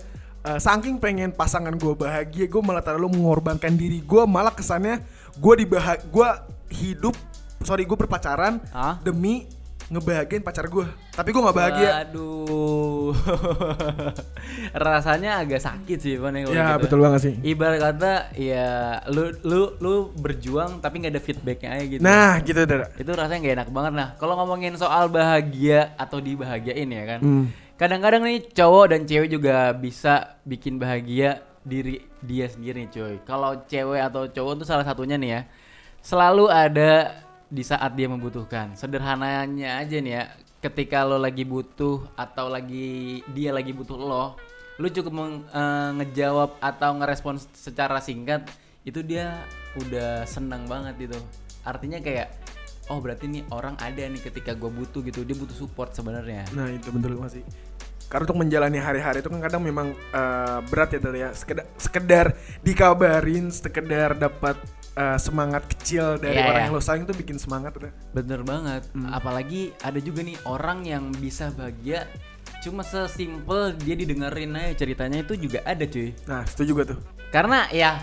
eh, 0.48 0.60
saking 0.64 0.96
pengen 1.04 1.36
pasangan 1.36 1.76
gue 1.76 1.92
bahagia, 1.92 2.48
gue 2.48 2.62
malah 2.64 2.80
terlalu 2.80 3.20
mengorbankan 3.20 3.76
diri 3.76 4.00
gue. 4.00 4.24
Malah 4.24 4.56
kesannya 4.56 5.04
gue 5.36 5.54
dibahag, 5.60 6.08
gue 6.08 6.30
hidup, 6.72 7.16
sorry 7.60 7.84
gue 7.84 7.98
berpacaran 8.00 8.64
Hah? 8.72 9.04
demi 9.04 9.44
ngebahagiain 9.88 10.42
pacar 10.42 10.66
gue 10.66 10.86
tapi 11.12 11.30
gue 11.30 11.40
nggak 11.40 11.54
bahagia 11.56 11.90
Waduh. 12.04 13.14
Rasanya 14.76 15.40
agak 15.40 15.62
sakit 15.62 15.98
sih 15.98 16.16
Van 16.18 16.34
kalau 16.36 16.52
ya 16.52 16.74
gitu. 16.74 16.82
betul 16.84 17.00
banget 17.00 17.20
sih 17.22 17.34
Ibarat 17.46 17.80
kata 17.80 18.14
ya 18.34 18.70
lu 19.08 19.30
lu 19.42 19.62
lu 19.78 19.94
berjuang 20.12 20.80
tapi 20.80 21.00
nggak 21.00 21.14
ada 21.14 21.22
feedbacknya 21.22 21.70
aja 21.72 21.86
gitu. 21.88 22.02
nah 22.02 22.42
gitu 22.42 22.60
Dara 22.62 22.88
itu 22.92 23.12
rasanya 23.12 23.40
nggak 23.42 23.56
enak 23.56 23.70
banget 23.70 23.94
nah 23.94 24.10
kalau 24.16 24.34
ngomongin 24.36 24.74
soal 24.74 25.06
bahagia 25.08 25.94
atau 25.96 26.18
dibahagiain 26.18 26.88
ya 26.88 27.04
kan 27.08 27.20
Hmm. 27.22 27.46
kadang-kadang 27.76 28.22
nih 28.22 28.42
cowok 28.48 28.86
dan 28.88 29.02
cewek 29.04 29.30
juga 29.30 29.72
bisa 29.72 30.14
bikin 30.44 30.78
bahagia 30.78 31.42
diri 31.62 31.98
dia 32.20 32.46
sendiri 32.46 32.86
nih 32.86 32.92
cuy 32.92 33.16
kalau 33.22 33.66
cewek 33.66 33.98
atau 34.00 34.26
cowok 34.26 34.62
tuh 34.62 34.68
salah 34.68 34.82
satunya 34.82 35.16
nih 35.16 35.30
ya 35.32 35.42
selalu 36.00 36.46
ada 36.46 37.25
di 37.50 37.64
saat 37.64 37.94
dia 37.94 38.10
membutuhkan 38.10 38.74
sederhananya 38.74 39.82
aja 39.82 39.98
nih 40.02 40.14
ya 40.18 40.24
ketika 40.62 41.06
lo 41.06 41.22
lagi 41.22 41.46
butuh 41.46 42.18
atau 42.18 42.50
lagi 42.50 43.22
dia 43.34 43.54
lagi 43.54 43.70
butuh 43.72 43.98
lo 43.98 44.36
lu 44.82 44.92
cukup 44.92 45.14
meng- 45.14 45.46
eh, 45.50 45.90
ngejawab 46.02 46.60
atau 46.60 46.92
ngerespon 47.00 47.40
secara 47.54 48.02
singkat 48.04 48.50
itu 48.84 49.00
dia 49.06 49.46
udah 49.78 50.26
senang 50.28 50.66
banget 50.68 51.10
itu 51.10 51.20
artinya 51.64 52.02
kayak 52.02 52.30
oh 52.90 53.02
berarti 53.02 53.26
nih 53.26 53.44
orang 53.50 53.74
ada 53.82 54.06
nih 54.06 54.22
ketika 54.22 54.54
gue 54.54 54.70
butuh 54.70 55.02
gitu 55.06 55.26
dia 55.26 55.34
butuh 55.38 55.58
support 55.58 55.94
sebenarnya 55.98 56.46
Nah 56.54 56.70
itu 56.70 56.94
betul 56.94 57.18
masih. 57.18 57.42
Karena 58.06 58.30
untuk 58.30 58.38
menjalani 58.38 58.78
hari-hari 58.78 59.26
itu 59.26 59.30
kan 59.34 59.42
kadang 59.42 59.66
memang 59.66 59.98
eh, 60.14 60.60
berat 60.70 60.94
ya 60.94 61.00
dari 61.02 61.26
ya. 61.26 61.30
Sekedar, 61.34 61.66
sekedar 61.82 62.26
dikabarin, 62.62 63.50
sekedar 63.50 64.14
dapat 64.14 64.62
eh, 64.96 65.18
semangat 65.20 65.68
kecil 65.68 66.16
dari 66.18 66.40
Iya, 66.40 66.48
orang 66.48 66.62
iya. 66.64 66.68
yang 66.72 66.76
lo 66.76 66.82
sayang 66.82 67.04
tuh 67.06 67.16
bikin 67.16 67.36
semangat 67.36 67.76
udah. 67.76 67.92
Bener 68.16 68.42
banget. 68.42 68.88
Apalagi 69.12 69.76
ada 69.84 70.00
juga 70.00 70.24
nih 70.24 70.40
orang 70.48 70.88
yang 70.88 71.12
bisa 71.16 71.52
bahagia 71.52 72.08
cuma 72.64 72.82
sesimpel 72.82 73.78
dia 73.78 73.94
didengerin 73.94 74.58
aja 74.58 74.74
ceritanya 74.82 75.22
itu 75.22 75.38
juga 75.38 75.62
ada 75.68 75.86
cuy. 75.86 76.16
Nah 76.26 76.42
setuju 76.50 76.72
gue 76.82 76.86
tuh. 76.96 77.00
Karena 77.30 77.70
ya 77.70 78.02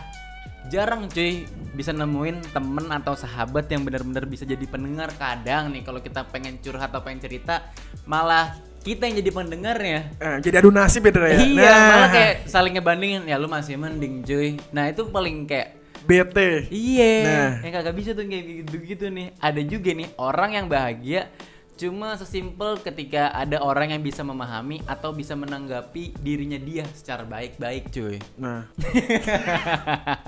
jarang 0.71 1.11
cuy 1.11 1.43
bisa 1.75 1.91
nemuin 1.91 2.55
temen 2.55 2.87
atau 2.93 3.19
sahabat 3.19 3.67
yang 3.67 3.83
benar-benar 3.83 4.23
bisa 4.31 4.47
jadi 4.47 4.63
pendengar 4.71 5.11
kadang 5.19 5.75
nih 5.75 5.83
kalau 5.83 5.99
kita 5.99 6.23
pengen 6.31 6.63
curhat 6.63 6.95
atau 6.95 7.03
pengen 7.03 7.19
cerita 7.19 7.67
malah 8.07 8.55
kita 8.83 9.07
yang 9.11 9.19
jadi 9.19 9.31
pendengarnya. 9.31 10.01
Eh, 10.19 10.37
jadi 10.43 10.63
adu 10.63 10.71
nasib 10.75 11.07
ya 11.07 11.15
ya. 11.15 11.39
Iya, 11.39 11.55
Nah, 11.55 11.87
malah 11.87 12.11
kayak 12.11 12.35
saling 12.51 12.75
ngebandingin 12.79 13.23
ya 13.27 13.39
lu 13.39 13.47
masih 13.47 13.79
mending 13.79 14.23
cuy. 14.27 14.59
Nah, 14.75 14.91
itu 14.91 15.07
paling 15.07 15.47
kayak 15.47 15.82
bete. 16.05 16.69
Iya, 16.69 17.13
Nah. 17.23 17.53
yang 17.65 17.73
kagak 17.73 17.97
bisa 17.97 18.11
tuh 18.13 18.27
kayak 18.27 18.67
gitu-gitu 18.67 19.07
nih. 19.09 19.33
Ada 19.39 19.63
juga 19.65 19.91
nih 19.95 20.09
orang 20.19 20.51
yang 20.57 20.67
bahagia 20.67 21.31
cuma 21.73 22.15
sesimpel 22.15 22.79
ketika 22.79 23.33
ada 23.35 23.59
orang 23.59 23.91
yang 23.91 24.05
bisa 24.05 24.23
memahami 24.23 24.85
atau 24.87 25.11
bisa 25.11 25.35
menanggapi 25.35 26.15
dirinya 26.21 26.55
dia 26.55 26.87
secara 26.95 27.27
baik-baik, 27.27 27.91
cuy. 27.91 28.23
Nah, 28.39 28.71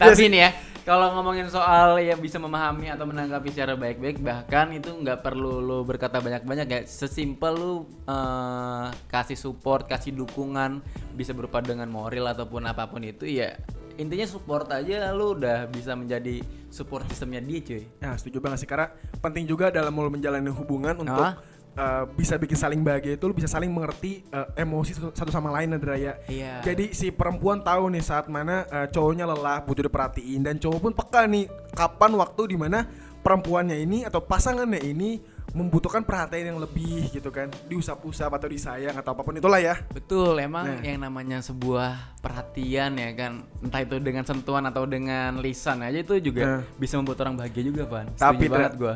Tapi 0.00 0.22
nih 0.28 0.40
ya, 0.44 0.50
kalau 0.84 1.16
ngomongin 1.16 1.48
soal 1.48 1.96
yang 2.02 2.20
bisa 2.20 2.36
memahami 2.36 2.92
atau 2.92 3.08
menanggapi 3.08 3.48
secara 3.52 3.72
baik-baik, 3.78 4.20
bahkan 4.20 4.68
itu 4.74 4.92
nggak 4.92 5.24
perlu 5.24 5.64
lo 5.64 5.80
berkata 5.86 6.20
banyak-banyak 6.20 6.66
ya. 6.66 6.80
Sesimpel 6.84 7.54
lu 7.56 7.74
eh, 8.04 8.86
kasih 9.08 9.38
support, 9.38 9.88
kasih 9.88 10.12
dukungan, 10.12 10.84
bisa 11.16 11.32
berupa 11.32 11.64
dengan 11.64 11.88
moral 11.88 12.36
ataupun 12.36 12.68
apa 12.68 12.84
pun 12.90 13.00
itu 13.00 13.24
ya. 13.24 13.56
Intinya 13.98 14.24
support 14.24 14.70
aja 14.70 15.10
lu 15.10 15.34
udah 15.34 15.66
bisa 15.66 15.92
menjadi 15.92 16.38
support 16.68 17.02
sistemnya 17.06 17.42
dia, 17.42 17.58
cuy. 17.60 17.82
ya 17.98 18.14
setuju 18.14 18.38
banget 18.38 18.62
sih 18.62 18.68
karena 18.68 18.88
penting 19.18 19.42
juga 19.42 19.68
dalam 19.68 19.90
mau 19.90 20.06
menjalani 20.06 20.46
hubungan 20.48 20.94
untuk 20.96 21.18
Ah. 21.18 21.34
eh, 21.74 22.04
bisa 22.12 22.34
bikin 22.34 22.54
saling 22.54 22.80
bahagia 22.80 23.14
itu 23.14 23.24
lu 23.24 23.32
bisa 23.32 23.46
saling 23.46 23.68
mengerti 23.68 24.22
eh, 24.24 24.46
emosi 24.56 24.94
satu- 24.94 25.30
sama 25.30 25.50
lain 25.50 25.70
Nadra 25.70 25.94
ya. 25.94 26.14
Iya. 26.24 26.62
Jadi 26.62 26.90
si 26.90 27.10
perempuan 27.10 27.58
tahu 27.60 27.90
nih 27.90 28.00
saat 28.00 28.26
mana 28.26 28.62
eh, 28.64 28.86
cowoknya 28.86 29.26
lelah 29.26 29.62
butuh 29.62 29.82
diperhatiin 29.82 30.40
dan 30.40 30.56
cowok 30.56 30.78
pun 30.80 30.92
peka 30.92 31.26
nih 31.26 31.46
kapan 31.72 32.14
waktu 32.14 32.42
di 32.48 32.56
mana 32.56 32.86
perempuannya 33.18 33.76
ini 33.76 33.98
atau 34.02 34.18
pasangannya 34.20 34.78
ini 34.80 35.18
membutuhkan 35.58 36.00
perhatian 36.00 36.48
yang 36.48 36.58
lebih 36.58 37.10
gitu 37.10 37.28
kan 37.28 37.50
diusap-usap 37.66 38.30
atau 38.30 38.46
disayang 38.46 38.94
atau 38.94 39.10
apa 39.10 39.20
pun 39.20 39.34
itulah 39.34 39.58
ya 39.58 39.74
Betul, 39.90 40.38
emang 40.38 40.64
Nah. 40.64 40.80
yang 40.80 41.02
namanya 41.02 41.38
sebuah 41.40 42.14
perhatian 42.18 42.94
ya 42.94 43.10
kan, 43.12 43.32
entah 43.58 43.80
itu 43.80 43.98
dengan 43.98 44.22
sentuhan 44.22 44.62
atau 44.62 44.84
dengan 44.84 45.34
lisan 45.36 45.82
aja 45.82 45.98
itu 45.98 46.14
juga 46.22 46.42
Nah. 46.44 46.62
bisa 46.76 46.94
membuat 46.94 47.18
orang 47.20 47.34
bahagia 47.36 47.62
juga, 47.64 47.82
Van. 47.84 48.06
Tapi, 48.08 48.46
Setuju 48.46 48.54
banget 48.54 48.72
gua. 48.76 48.94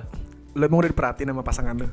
lo 0.53 0.63
emang 0.63 0.79
udah 0.79 0.91
diperhatiin 0.91 1.29
sama 1.29 1.43
pasangan 1.43 1.77
lo 1.77 1.89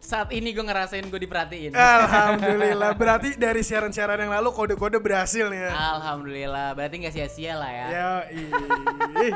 Saat 0.00 0.32
ini 0.32 0.50
gue 0.50 0.64
ngerasain 0.64 1.04
gue 1.04 1.20
diperhatiin. 1.20 1.70
Alhamdulillah 1.70 2.96
berarti 2.96 3.36
dari 3.36 3.60
siaran-siaran 3.60 4.18
yang 4.18 4.32
lalu 4.32 4.50
kode-kode 4.50 4.98
berhasil 4.98 5.46
ya 5.46 5.70
Alhamdulillah, 5.70 6.74
berarti 6.74 6.94
nggak 6.98 7.14
sia-sia 7.14 7.54
lah 7.54 7.70
ya. 7.70 7.86
ih. 8.26 9.30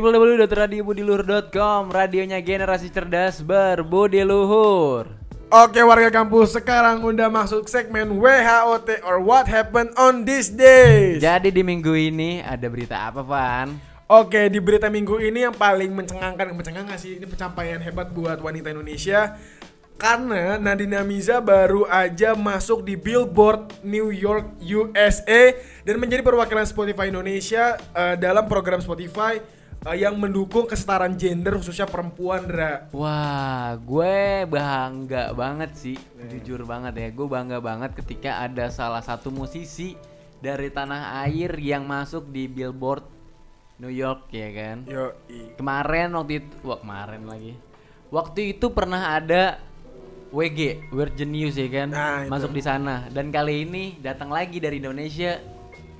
www.radiobudiluhur.com 0.00 1.92
Radionya 1.92 2.40
generasi 2.40 2.88
cerdas 2.88 3.44
berbudi 3.44 4.24
luhur. 4.24 5.04
Oke 5.52 5.84
warga 5.84 6.08
kampus 6.08 6.56
sekarang 6.56 7.04
udah 7.04 7.28
masuk 7.28 7.68
segmen 7.68 8.16
WHOT 8.16 9.04
or 9.04 9.20
What 9.20 9.52
Happened 9.52 9.92
on 10.00 10.24
These 10.24 10.56
Days 10.56 11.20
Jadi 11.20 11.52
di 11.52 11.60
minggu 11.60 11.92
ini 11.92 12.40
ada 12.40 12.64
berita 12.72 13.12
apa, 13.12 13.20
Van? 13.20 13.76
Oke, 14.08 14.48
di 14.48 14.64
berita 14.64 14.88
minggu 14.88 15.20
ini 15.20 15.44
yang 15.44 15.52
paling 15.52 15.92
mencengangkan, 15.92 16.56
mencengangkan 16.56 16.96
sih, 16.96 17.20
ini 17.20 17.28
pencapaian 17.28 17.80
hebat 17.84 18.12
buat 18.16 18.40
wanita 18.40 18.72
Indonesia. 18.72 19.36
Karena 20.00 20.56
Nadine 20.56 21.04
Miza 21.04 21.44
baru 21.44 21.84
aja 21.84 22.32
masuk 22.32 22.80
di 22.88 22.96
Billboard 22.96 23.84
New 23.84 24.08
York 24.08 24.56
USA 24.64 25.52
dan 25.84 25.96
menjadi 26.00 26.24
perwakilan 26.24 26.64
Spotify 26.64 27.12
Indonesia 27.12 27.76
eh, 27.92 28.16
dalam 28.16 28.48
program 28.48 28.80
Spotify 28.80 29.36
eh, 29.82 29.96
yang 29.98 30.14
mendukung 30.18 30.64
kesetaraan 30.66 31.18
gender 31.18 31.58
khususnya 31.58 31.86
perempuan, 31.86 32.46
Dra. 32.46 32.86
Wah, 32.94 33.74
gue 33.78 34.46
bangga 34.46 35.34
banget 35.34 35.70
sih, 35.74 35.96
jujur 36.30 36.62
banget 36.66 36.94
ya. 36.98 37.08
Gue 37.10 37.26
bangga 37.26 37.58
banget 37.58 37.94
ketika 37.98 38.42
ada 38.46 38.70
salah 38.70 39.02
satu 39.02 39.34
musisi 39.34 39.98
dari 40.42 40.70
tanah 40.70 41.22
air 41.26 41.54
yang 41.62 41.86
masuk 41.86 42.26
di 42.30 42.50
Billboard 42.50 43.06
New 43.82 43.90
York 43.90 44.30
ya 44.30 44.48
kan. 44.54 44.76
Yo, 44.86 45.14
Kemarin 45.58 46.14
waktu 46.14 46.42
itu, 46.42 46.54
wah 46.62 46.78
kemarin 46.78 47.22
lagi. 47.26 47.54
Waktu 48.12 48.58
itu 48.58 48.70
pernah 48.70 49.16
ada 49.16 49.58
WG 50.32 50.88
Virgin 50.92 51.30
News 51.32 51.56
ya 51.56 51.68
kan, 51.68 51.88
Nah, 51.92 52.24
masuk 52.28 52.54
di 52.54 52.62
sana. 52.62 53.08
Dan 53.10 53.28
kali 53.34 53.68
ini 53.68 53.96
datang 54.00 54.32
lagi 54.32 54.62
dari 54.62 54.80
Indonesia 54.80 55.36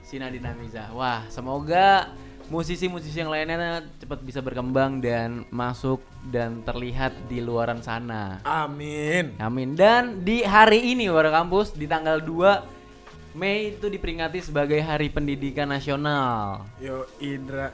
si 0.05 0.21
Nadine 0.21 0.49
Amiza. 0.53 0.93
Wah, 0.93 1.25
semoga 1.29 2.13
musisi-musisi 2.51 3.23
yang 3.23 3.31
lainnya 3.31 3.87
cepat 4.01 4.23
bisa 4.25 4.43
berkembang 4.43 4.99
dan 4.99 5.47
masuk 5.53 6.03
dan 6.31 6.65
terlihat 6.67 7.15
di 7.31 7.39
luaran 7.39 7.79
sana. 7.85 8.41
amin. 8.43 9.37
Amin. 9.39 9.75
Dan 9.79 10.25
di 10.27 10.43
hari 10.43 10.97
ini 10.97 11.07
warga 11.13 11.43
kampus 11.43 11.77
di 11.77 11.87
tanggal 11.87 12.19
2 12.19 12.83
Mei 13.33 13.73
itu 13.73 13.89
diperingati 13.89 14.45
sebagai 14.45 14.77
Hari 14.77 15.09
Pendidikan 15.09 15.65
Nasional. 15.65 16.69
Yo, 16.77 17.09
Indra. 17.17 17.73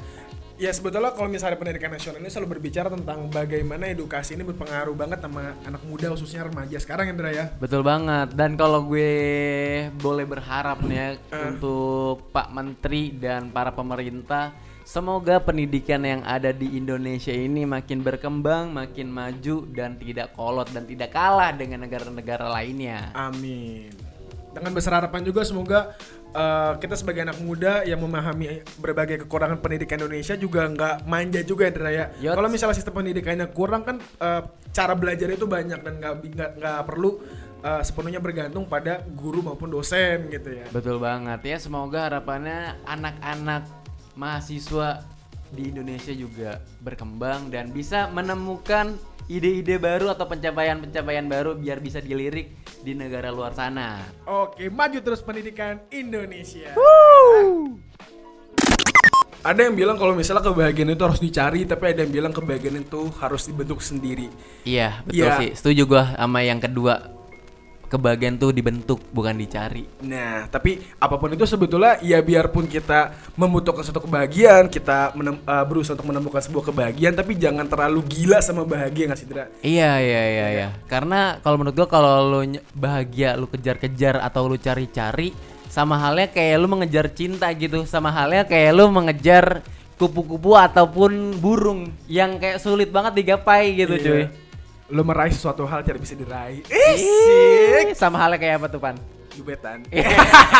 Ya 0.59 0.75
sebetulnya 0.75 1.15
kalau 1.15 1.31
misalnya 1.31 1.55
pendidikan 1.55 1.95
nasional 1.95 2.19
ini 2.19 2.35
selalu 2.35 2.59
berbicara 2.59 2.91
tentang 2.91 3.31
bagaimana 3.31 3.95
edukasi 3.95 4.35
ini 4.35 4.43
berpengaruh 4.43 4.91
banget 4.91 5.23
sama 5.23 5.55
anak 5.63 5.79
muda 5.87 6.11
khususnya 6.11 6.51
remaja 6.51 6.75
sekarang 6.83 7.15
Indra 7.15 7.31
ya. 7.31 7.55
Betul 7.63 7.87
banget. 7.87 8.35
Dan 8.35 8.59
kalau 8.59 8.83
gue 8.91 9.15
boleh 10.03 10.27
berharap 10.27 10.83
nih 10.83 10.99
ya 10.99 11.09
untuk 11.47 12.27
Pak 12.35 12.51
Menteri 12.51 13.15
dan 13.15 13.55
para 13.55 13.71
pemerintah, 13.71 14.51
semoga 14.83 15.39
pendidikan 15.39 16.03
yang 16.03 16.27
ada 16.27 16.51
di 16.51 16.75
Indonesia 16.75 17.31
ini 17.31 17.63
makin 17.63 18.03
berkembang, 18.03 18.75
makin 18.75 19.15
maju 19.15 19.63
dan 19.71 19.95
tidak 19.95 20.35
kolot 20.35 20.67
dan 20.75 20.91
tidak 20.91 21.15
kalah 21.15 21.55
dengan 21.55 21.87
negara-negara 21.87 22.51
lainnya. 22.51 23.15
Amin. 23.15 23.95
Dengan 24.51 24.75
besar 24.75 24.99
harapan 24.99 25.23
juga 25.23 25.47
semoga 25.47 25.95
eh, 26.35 26.73
kita 26.81 26.95
sebagai 26.99 27.25
anak 27.25 27.39
muda 27.41 27.85
yang 27.85 28.01
memahami 28.03 28.65
berbagai 28.81 29.25
kekurangan 29.25 29.61
pendidikan 29.61 30.01
Indonesia 30.01 30.35
juga 30.37 30.69
nggak 30.69 31.09
manja 31.09 31.41
juga 31.45 31.69
ya 31.69 31.71
Indra 31.73 31.91
ya. 31.91 32.07
Kalau 32.35 32.49
misalnya 32.49 32.77
sistem 32.77 32.95
pendidikannya 33.01 33.47
kurang 33.53 33.83
kan 33.85 33.97
eh, 34.01 34.43
cara 34.73 34.93
belajar 34.93 35.29
itu 35.33 35.47
banyak 35.49 35.81
dan 35.81 35.95
nggak 36.01 36.15
nggak 36.59 36.81
perlu 36.85 37.21
eh, 37.65 37.83
sepenuhnya 37.83 38.21
bergantung 38.21 38.65
pada 38.69 39.05
guru 39.17 39.41
maupun 39.45 39.73
dosen 39.73 40.29
gitu 40.29 40.51
ya. 40.53 40.67
Betul 40.71 41.01
banget 41.01 41.41
ya. 41.45 41.57
Semoga 41.57 42.09
harapannya 42.11 42.77
anak-anak 42.85 43.65
mahasiswa 44.19 45.07
di 45.49 45.73
Indonesia 45.73 46.13
juga 46.13 46.61
berkembang 46.85 47.49
dan 47.49 47.73
bisa 47.73 48.11
menemukan 48.13 49.01
ide-ide 49.29 49.77
baru 49.77 50.13
atau 50.13 50.25
pencapaian-pencapaian 50.25 51.25
baru 51.29 51.57
biar 51.57 51.81
bisa 51.85 52.01
dilirik 52.01 52.53
di 52.81 52.93
negara 52.95 53.29
luar 53.29 53.53
sana. 53.53 54.03
Oke, 54.25 54.71
maju 54.71 54.99
terus 54.99 55.21
pendidikan 55.21 55.83
Indonesia. 55.91 56.73
ada 59.39 59.65
yang 59.65 59.73
bilang 59.73 59.97
kalau 59.97 60.13
misalnya 60.13 60.45
kebahagiaan 60.45 60.93
itu 60.93 61.05
harus 61.05 61.21
dicari, 61.23 61.65
tapi 61.65 61.95
ada 61.95 62.05
yang 62.05 62.13
bilang 62.13 62.33
kebahagiaan 62.35 62.85
itu 62.85 63.09
harus 63.17 63.49
dibentuk 63.49 63.81
sendiri. 63.81 64.29
Iya, 64.63 65.01
betul 65.07 65.25
Iya. 65.25 65.37
sih. 65.41 65.51
Setuju 65.57 65.83
gua 65.89 66.05
sama 66.13 66.45
yang 66.45 66.61
kedua. 66.61 67.18
Kebahagiaan 67.89 68.37
tuh 68.37 68.53
dibentuk, 68.53 69.01
bukan 69.11 69.33
dicari. 69.33 69.89
Nah, 70.05 70.45
tapi 70.47 70.77
apa 71.01 71.17
pun 71.17 71.33
itu 71.33 71.49
sebetulnya 71.49 71.97
ya 71.99 72.21
biarpun 72.21 72.69
kita 72.69 73.17
membutuhkan 73.33 73.81
suatu 73.81 74.05
kebahagiaan, 74.05 74.69
kita 74.69 75.17
menem- 75.17 75.41
eh, 75.41 75.65
berusaha 75.65 75.97
untuk 75.97 76.13
menemukan 76.13 76.45
sebuah 76.45 76.69
kebahagiaan, 76.69 77.17
tapi 77.17 77.33
jangan 77.35 77.65
terlalu 77.65 78.05
gila 78.05 78.45
sama 78.45 78.69
bahagia 78.69 79.09
nggak 79.09 79.19
sih, 79.19 79.25
Dra? 79.25 79.49
Iya 79.65 79.91
iya 79.99 80.23
iya 80.29 80.47
iya. 80.53 80.69
Karena 80.85 81.41
kalau 81.41 81.57
menurut 81.57 81.75
gua 81.75 81.89
kalau 81.89 82.13
lu 82.29 82.41
bahagia 82.77 83.33
lu 83.35 83.49
kejar-kejar 83.49 84.21
atau 84.21 84.45
lu 84.45 84.61
cari-cari 84.61 85.33
sama 85.69 85.97
halnya 85.97 86.29
kayak 86.29 86.57
lu 86.61 86.69
mengejar 86.69 87.09
cinta 87.09 87.49
gitu. 87.57 87.89
Sama 87.89 88.13
halnya 88.13 88.45
kayak 88.45 88.73
lu 88.73 88.93
mengejar 88.93 89.65
kupu-kupu 89.97 90.55
ataupun 90.55 91.41
burung 91.41 91.89
yang 92.07 92.37
kayak 92.37 92.61
sulit 92.61 92.93
banget 92.93 93.19
digapai 93.19 93.75
gitu 93.75 93.97
Iya. 93.97 94.05
cuy. 94.05 94.25
Lo 94.89 95.05
meraih 95.05 95.33
sesuatu 95.33 95.69
hal 95.69 95.85
tidak 95.85 96.01
bisa 96.01 96.17
diraih. 96.17 96.65
Ih, 96.65 97.93
sama 97.93 98.17
halnya 98.25 98.41
kayak 98.41 98.55
apa 98.65 98.67
tuh 98.73 98.81
Pan? 98.81 98.97
Jubetan. 99.37 99.85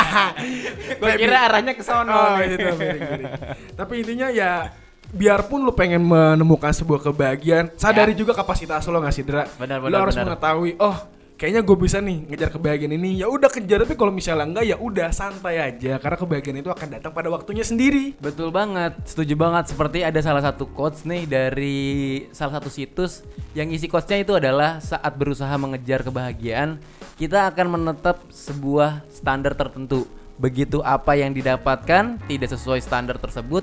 Gua 1.01 1.11
kira 1.17 1.49
arahnya 1.49 1.73
ke 1.75 1.83
sono. 1.83 2.13
Oh, 2.13 2.37
nih. 2.37 2.55
gitu, 2.55 2.69
miring-miring. 2.77 3.33
Tapi 3.75 3.93
intinya 4.05 4.29
ya 4.29 4.71
biarpun 5.09 5.65
lu 5.65 5.73
pengen 5.73 6.05
menemukan 6.05 6.69
sebuah 6.71 7.01
kebahagiaan, 7.09 7.73
sadari 7.81 8.13
juga 8.13 8.37
kapasitas 8.37 8.85
lo 8.93 9.01
nggak 9.01 9.15
sih, 9.17 9.25
Dra? 9.25 9.49
Ya. 9.49 9.57
Benar, 9.57 9.77
Lo 9.89 9.97
harus 9.97 10.13
benar. 10.15 10.37
mengetahui, 10.37 10.77
oh 10.77 10.97
kayaknya 11.39 11.63
gue 11.63 11.77
bisa 11.79 12.03
nih 12.03 12.27
ngejar 12.27 12.51
kebahagiaan 12.51 12.99
ini. 12.99 13.23
Ya 13.23 13.31
udah 13.31 13.47
kejar, 13.47 13.87
tapi 13.87 13.95
kalau 13.95 14.11
misalnya 14.11 14.45
enggak 14.45 14.67
ya 14.67 14.77
udah 14.77 15.09
santai 15.15 15.63
aja 15.63 16.03
karena 16.03 16.17
kebahagiaan 16.19 16.59
itu 16.59 16.71
akan 16.75 16.89
datang 16.99 17.15
pada 17.15 17.31
waktunya 17.31 17.63
sendiri. 17.63 18.19
Betul 18.19 18.51
banget, 18.51 18.99
setuju 19.07 19.39
banget. 19.39 19.71
Seperti 19.71 20.03
ada 20.03 20.19
salah 20.19 20.43
satu 20.43 20.67
quotes 20.67 21.07
nih 21.07 21.31
dari 21.31 21.79
salah 22.35 22.59
satu 22.59 22.69
situs 22.69 23.23
yang 23.55 23.71
isi 23.71 23.87
quotesnya 23.87 24.27
itu 24.27 24.35
adalah 24.35 24.83
saat 24.83 25.15
berusaha 25.15 25.55
mengejar 25.55 26.03
kebahagiaan, 26.03 26.83
kita 27.15 27.47
akan 27.55 27.79
menetap 27.79 28.19
sebuah 28.35 29.07
standar 29.09 29.55
tertentu. 29.55 30.11
Begitu 30.39 30.83
apa 30.83 31.19
yang 31.19 31.35
didapatkan 31.35 32.19
tidak 32.27 32.51
sesuai 32.51 32.83
standar 32.83 33.19
tersebut, 33.19 33.63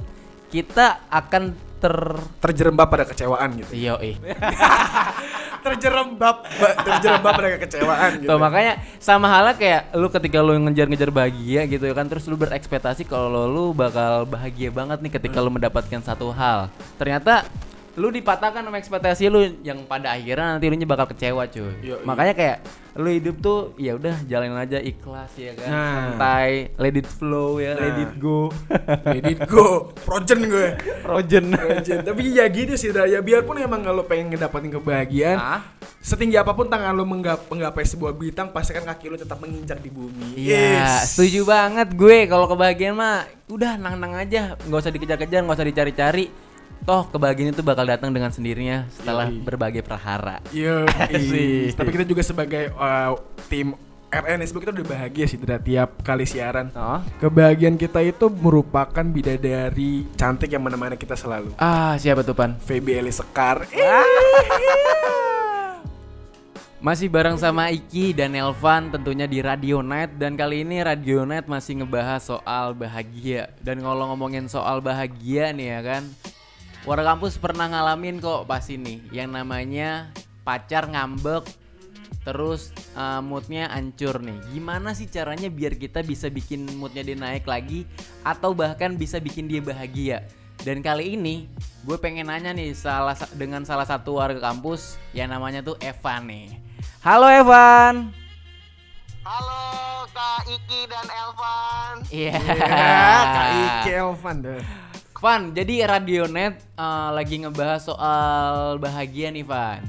kita 0.51 1.03
akan 1.11 1.55
ter 1.79 1.95
Terjerembab 2.41 2.87
pada 2.87 3.05
kecewaan 3.05 3.49
gitu. 3.59 3.71
Yo, 3.75 3.95
eh. 3.99 4.15
Terjerembab, 5.65 6.45
ba- 6.45 6.77
terjerembab 6.77 7.33
pada 7.33 7.49
kekecewaan 7.57 8.21
gitu. 8.21 8.29
Tuh, 8.29 8.37
makanya 8.37 8.77
sama 9.01 9.25
halnya 9.25 9.57
kayak 9.57 9.81
lu 9.97 10.07
ketika 10.13 10.37
lu 10.45 10.53
ngejar-ngejar 10.61 11.09
bahagia 11.09 11.65
gitu 11.65 11.89
kan 11.89 12.05
terus 12.05 12.29
lu 12.29 12.37
berekspektasi 12.37 13.01
kalau 13.09 13.49
lu 13.49 13.73
bakal 13.73 14.29
bahagia 14.29 14.69
banget 14.69 15.01
nih 15.01 15.17
ketika 15.17 15.41
lu 15.41 15.49
mendapatkan 15.49 16.05
satu 16.05 16.29
hal. 16.29 16.69
Ternyata 17.01 17.49
lu 17.95 18.11
dipatahkan 18.11 18.59
sama 18.59 18.75
ekspektasi 18.75 19.31
lu 19.31 19.39
yang 19.63 19.79
pada 19.83 20.11
akhirnya 20.11 20.55
nanti 20.55 20.67
lu 20.67 20.75
bakal 20.83 21.07
kecewa 21.07 21.47
cuy. 21.47 21.71
Iya. 21.79 22.03
Makanya 22.03 22.33
kayak 22.35 22.57
lu 22.95 23.07
hidup 23.07 23.35
tuh 23.39 23.59
ya 23.75 23.95
udah 23.95 24.19
jalanin 24.23 24.55
aja 24.55 24.79
ikhlas 24.79 25.31
ya 25.35 25.51
kan. 25.53 25.67
Nah. 25.67 25.95
Santai, 26.11 26.51
let 26.75 26.91
it 26.93 27.07
flow 27.07 27.55
ya, 27.57 27.71
let 27.73 27.95
Nah. 27.95 28.03
it 28.03 28.13
go. 28.17 28.51
Let 29.05 29.23
it 29.25 29.41
go, 29.47 29.67
projen 30.07 30.39
gue. 30.43 30.67
Rojen. 31.03 31.45
Projen. 31.51 31.97
Tapi 32.01 32.21
ya 32.31 32.47
gitu 32.47 32.75
sih, 32.75 32.91
Dra. 32.91 33.03
ya 33.05 33.19
biarpun 33.19 33.55
emang 33.57 33.83
lo 33.85 34.03
pengen 34.03 34.31
ngedapetin 34.31 34.71
kebahagiaan, 34.71 35.37
Ah. 35.37 35.61
setinggi 35.97 36.35
apa 36.35 36.51
pun 36.51 36.67
tangan 36.67 36.91
lo 36.91 37.03
menggap- 37.03 37.47
menggapai 37.47 37.83
sebuah 37.83 38.11
bintang, 38.11 38.51
pastikan 38.51 38.83
kaki 38.83 39.07
lo 39.07 39.15
tetap 39.15 39.39
menginjak 39.39 39.79
di 39.79 39.87
bumi. 39.87 40.35
Iya, 40.35 40.83
Yes. 40.99 41.15
setuju 41.15 41.43
banget 41.43 41.91
gue. 41.91 42.27
Kalau 42.27 42.43
kebahagiaan 42.45 42.95
mah 42.95 43.23
udah 43.45 43.75
nang-nang 43.75 44.15
aja, 44.17 44.55
nggak 44.57 44.79
usah 44.81 44.91
dikejar-kejar, 44.91 45.43
nggak 45.43 45.55
usah 45.55 45.67
dicari-cari. 45.67 46.27
Toh 46.85 47.09
kebahagiaan 47.09 47.49
itu 47.49 47.65
bakal 47.65 47.89
datang 47.89 48.13
dengan 48.13 48.29
sendirinya 48.29 48.85
setelah 48.93 49.25
Yoi. 49.25 49.41
berbagai 49.41 49.81
prahara. 49.81 50.37
Iya, 50.53 50.85
Sih. 51.17 51.73
Tapi 51.73 51.89
kita 51.89 52.05
juga 52.05 52.21
sebagai 52.21 52.69
uh, 52.77 53.17
tim 53.49 53.73
RNSB 54.13 54.63
kita 54.63 54.71
udah 54.71 54.87
bahagia 54.87 55.25
sih 55.27 55.35
Dra, 55.35 55.57
tiap 55.59 55.99
kali 56.05 56.23
siaran. 56.23 56.71
Oh. 56.77 57.01
Kebahagiaan 57.19 57.75
kita 57.75 57.99
itu 57.99 58.29
merupakan 58.31 59.03
bidadari 59.03 60.07
cantik 60.15 60.53
yang 60.53 60.63
menemani 60.63 60.95
kita 60.95 61.17
selalu. 61.17 61.51
Ah, 61.59 61.97
siapa 61.99 62.23
tuh 62.23 62.37
Pan? 62.37 62.55
VB 62.63 63.01
Eli 63.01 63.11
Sekar. 63.11 63.67
Masih 66.79 67.09
bareng 67.09 67.33
sama 67.41 67.73
Iki 67.73 68.13
dan 68.13 68.37
Elvan 68.37 68.93
tentunya 68.93 69.25
di 69.25 69.41
Radio 69.41 69.81
Night 69.81 70.21
dan 70.21 70.37
kali 70.37 70.61
ini 70.61 70.85
Radio 70.85 71.25
Night 71.25 71.49
masih 71.49 71.81
ngebahas 71.81 72.21
soal 72.21 72.77
bahagia 72.77 73.49
dan 73.65 73.81
kalau 73.81 74.13
ngomongin 74.13 74.45
soal 74.45 74.85
bahagia 74.85 75.49
nih 75.49 75.73
ya 75.73 75.81
kan 75.81 76.03
warga 76.85 77.13
kampus 77.13 77.37
pernah 77.37 77.65
ngalamin 77.67 78.21
kok 78.21 78.45
pas 78.45 78.65
ini. 78.69 79.01
Yang 79.09 79.29
namanya 79.33 79.89
pacar 80.45 80.85
ngambek 80.85 81.45
terus 82.21 82.69
eh, 82.93 83.21
moodnya 83.21 83.69
hancur 83.69 84.21
nih. 84.21 84.37
Gimana 84.53 84.93
sih 84.93 85.09
caranya 85.09 85.49
biar 85.49 85.77
kita 85.77 86.01
bisa 86.01 86.29
bikin 86.29 86.65
moodnya 86.77 87.01
dia 87.01 87.17
naik 87.17 87.45
lagi 87.45 87.85
atau 88.21 88.53
bahkan 88.53 88.93
bisa 88.93 89.17
bikin 89.17 89.49
dia 89.49 89.61
bahagia? 89.61 90.25
Dan 90.61 90.81
kali 90.81 91.13
ini 91.13 91.45
gue 91.83 91.97
pengen 91.99 92.31
nanya 92.31 92.49
nih 92.49 92.73
salah 92.73 93.13
sa- 93.13 93.29
dengan 93.35 93.61
salah 93.61 93.85
satu 93.85 94.17
warga 94.17 94.39
kampus 94.41 94.97
yang 95.11 95.29
namanya 95.29 95.61
tuh 95.61 95.77
Evan 95.81 96.25
nih. 96.25 96.47
Halo 97.01 97.29
Evan. 97.29 98.09
Halo 99.21 99.61
Kak 100.09 100.45
Iki 100.45 100.79
dan 100.85 101.05
Elvan. 101.09 101.93
iya. 102.13 102.33
Ya, 102.37 103.09
Kak 103.25 103.47
Ike 103.53 103.91
Elvan 103.93 104.35
deh. 104.41 104.61
Van 105.25 105.57
jadi 105.57 105.89
Radionet 105.89 106.53
eh, 106.77 107.09
lagi 107.09 107.41
ngebahas 107.41 107.81
soal 107.81 108.77
bahagia 108.77 109.33
nih 109.33 109.41
Van 109.41 109.81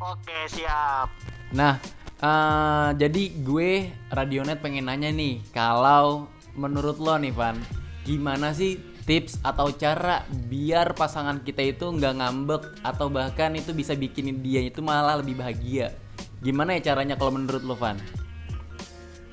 Oke 0.00 0.48
siap. 0.48 1.12
Nah, 1.52 1.76
eh, 2.16 2.88
jadi 2.96 3.22
gue 3.44 3.92
Radionet 4.08 4.58
pengen 4.64 4.88
nanya 4.88 5.12
nih, 5.12 5.44
kalau 5.52 6.32
menurut 6.56 6.96
lo 6.96 7.14
nih 7.20 7.30
Van, 7.30 7.60
gimana 8.08 8.56
sih 8.56 8.80
tips 9.04 9.38
atau 9.44 9.68
cara 9.76 10.26
biar 10.48 10.96
pasangan 10.96 11.44
kita 11.44 11.62
itu 11.62 11.86
nggak 11.92 12.18
ngambek 12.18 12.62
atau 12.82 13.12
bahkan 13.12 13.54
itu 13.54 13.70
bisa 13.76 13.92
bikin 13.94 14.42
dia 14.42 14.64
itu 14.64 14.80
malah 14.82 15.20
lebih 15.20 15.38
bahagia? 15.38 15.92
Gimana 16.42 16.80
ya 16.80 16.90
caranya 16.90 17.14
kalau 17.14 17.36
menurut 17.36 17.62
lo 17.62 17.76
Van? 17.78 18.00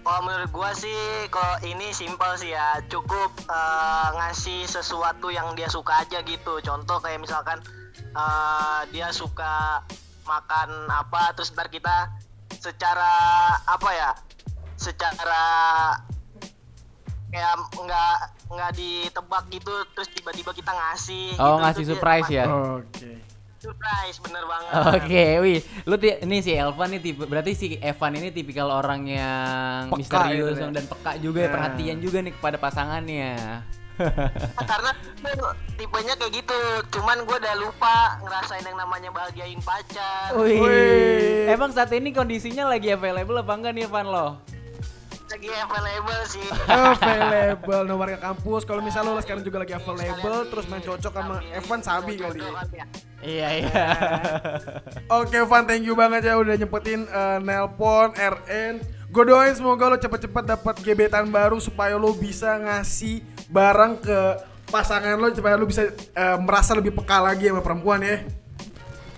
Kalau 0.10 0.26
menurut 0.26 0.50
gua 0.50 0.74
sih 0.74 1.30
kalau 1.30 1.62
ini 1.62 1.93
simpel 1.93 2.34
sih 2.34 2.50
ya, 2.50 2.82
cukup 2.89 3.30
eh, 3.45 4.08
ngasih 4.17 4.65
sesuatu 4.65 5.30
yang 5.30 5.54
dia 5.54 5.69
suka 5.69 6.02
aja 6.02 6.26
gitu. 6.26 6.58
Contoh 6.65 6.98
kayak 6.98 7.22
misalkan 7.22 7.62
eh, 7.93 8.82
dia 8.89 9.13
suka 9.13 9.86
makan 10.26 10.89
apa, 10.89 11.38
terus 11.38 11.54
ntar 11.54 11.69
kita 11.69 12.10
secara 12.58 13.13
apa 13.69 13.89
ya, 13.93 14.10
secara 14.82 15.45
kayak 17.30 17.54
nggak 17.78 18.17
nggak 18.50 18.72
ditebak 18.82 19.45
gitu, 19.54 19.74
terus 19.93 20.10
tiba-tiba 20.10 20.58
kita 20.58 20.74
ngasih. 20.74 21.38
Oh 21.38 21.62
gitu. 21.62 21.62
ngasih 21.62 21.84
surprise 21.86 22.30
ya? 22.34 22.50
Oke. 22.50 23.28
Surprise, 23.60 24.17
bener 24.19 24.43
banget. 24.45 24.72
Oke, 24.95 25.24
wih, 25.41 25.60
lu 25.84 25.95
ti- 25.95 26.15
ini 26.17 26.39
si 26.39 26.52
Elvan 26.54 26.89
nih 26.89 27.02
tipe, 27.02 27.24
berarti 27.24 27.52
si 27.52 27.67
Evan 27.78 28.15
ini 28.15 28.30
tipikal 28.30 28.72
orang 28.72 29.04
yang 29.04 29.82
Peka 29.89 30.00
misterius 30.00 30.56
gitu 30.56 30.63
ya. 30.63 30.72
dan 30.72 30.86
peka 30.86 31.12
juga 31.19 31.39
ya, 31.39 31.45
Nah. 31.45 31.54
perhatian 31.54 31.98
juga 32.00 32.17
nih 32.19 32.34
kepada 32.34 32.56
pasangannya. 32.58 33.32
Nah, 34.00 34.63
karena 34.63 34.95
gue 35.19 35.34
tipenya 35.76 36.15
kayak 36.15 36.32
gitu 36.34 36.56
cuman 36.89 37.19
gue 37.22 37.36
udah 37.36 37.56
lupa 37.60 37.95
ngerasain 38.22 38.63
yang 38.63 38.80
namanya 38.80 39.12
bahagiain 39.12 39.60
pacar 39.60 40.32
Wih. 40.34 40.56
Wih. 40.56 41.52
Emang 41.52 41.67
saat 41.69 41.91
ini 41.91 42.10
kondisinya 42.10 42.63
lagi 42.65 42.88
available 42.89 43.36
apa 43.36 43.52
enggak 43.52 43.76
nih 43.76 43.84
Evan 43.84 44.08
lo? 44.08 44.39
Lagi 45.29 45.49
available 45.53 46.23
sih 46.25 46.47
available 46.67 47.83
no 47.85 47.93
warga 48.01 48.17
kampus 48.17 48.65
kalau 48.65 48.81
misalnya 48.81 49.13
lo 49.13 49.21
sekarang 49.21 49.45
juga 49.45 49.61
lagi 49.61 49.77
available 49.77 50.49
terus 50.49 50.65
main 50.65 50.81
cocok 50.81 51.13
sama 51.13 51.35
Evan 51.53 51.81
Sabi 51.85 52.13
kali 52.17 52.41
ya. 52.41 52.85
Iya 53.19 53.47
iya. 53.59 53.83
Oke 55.11 55.43
Van, 55.43 55.67
thank 55.67 55.83
you 55.83 55.91
banget 55.91 56.31
ya 56.31 56.39
udah 56.39 56.55
nyempetin 56.55 57.03
eh, 57.03 57.37
nelpon 57.43 58.15
RN. 58.15 58.79
Gue 59.09 59.23
doain 59.25 59.51
semoga 59.51 59.89
lo 59.91 59.97
cepet-cepet 59.99 60.43
dapat 60.45 60.75
gebetan 60.85 61.27
baru 61.27 61.59
supaya 61.59 61.99
lo 61.99 62.15
bisa 62.15 62.55
ngasih 62.55 63.25
barang 63.51 63.99
ke 63.99 64.19
pasangan 64.69 65.17
lo 65.17 65.33
supaya 65.33 65.59
lo 65.59 65.67
bisa 65.67 65.91
eh, 65.91 66.37
merasa 66.39 66.77
lebih 66.77 66.95
peka 66.95 67.19
lagi 67.19 67.51
sama 67.51 67.59
perempuan 67.59 67.99
ya. 68.05 68.23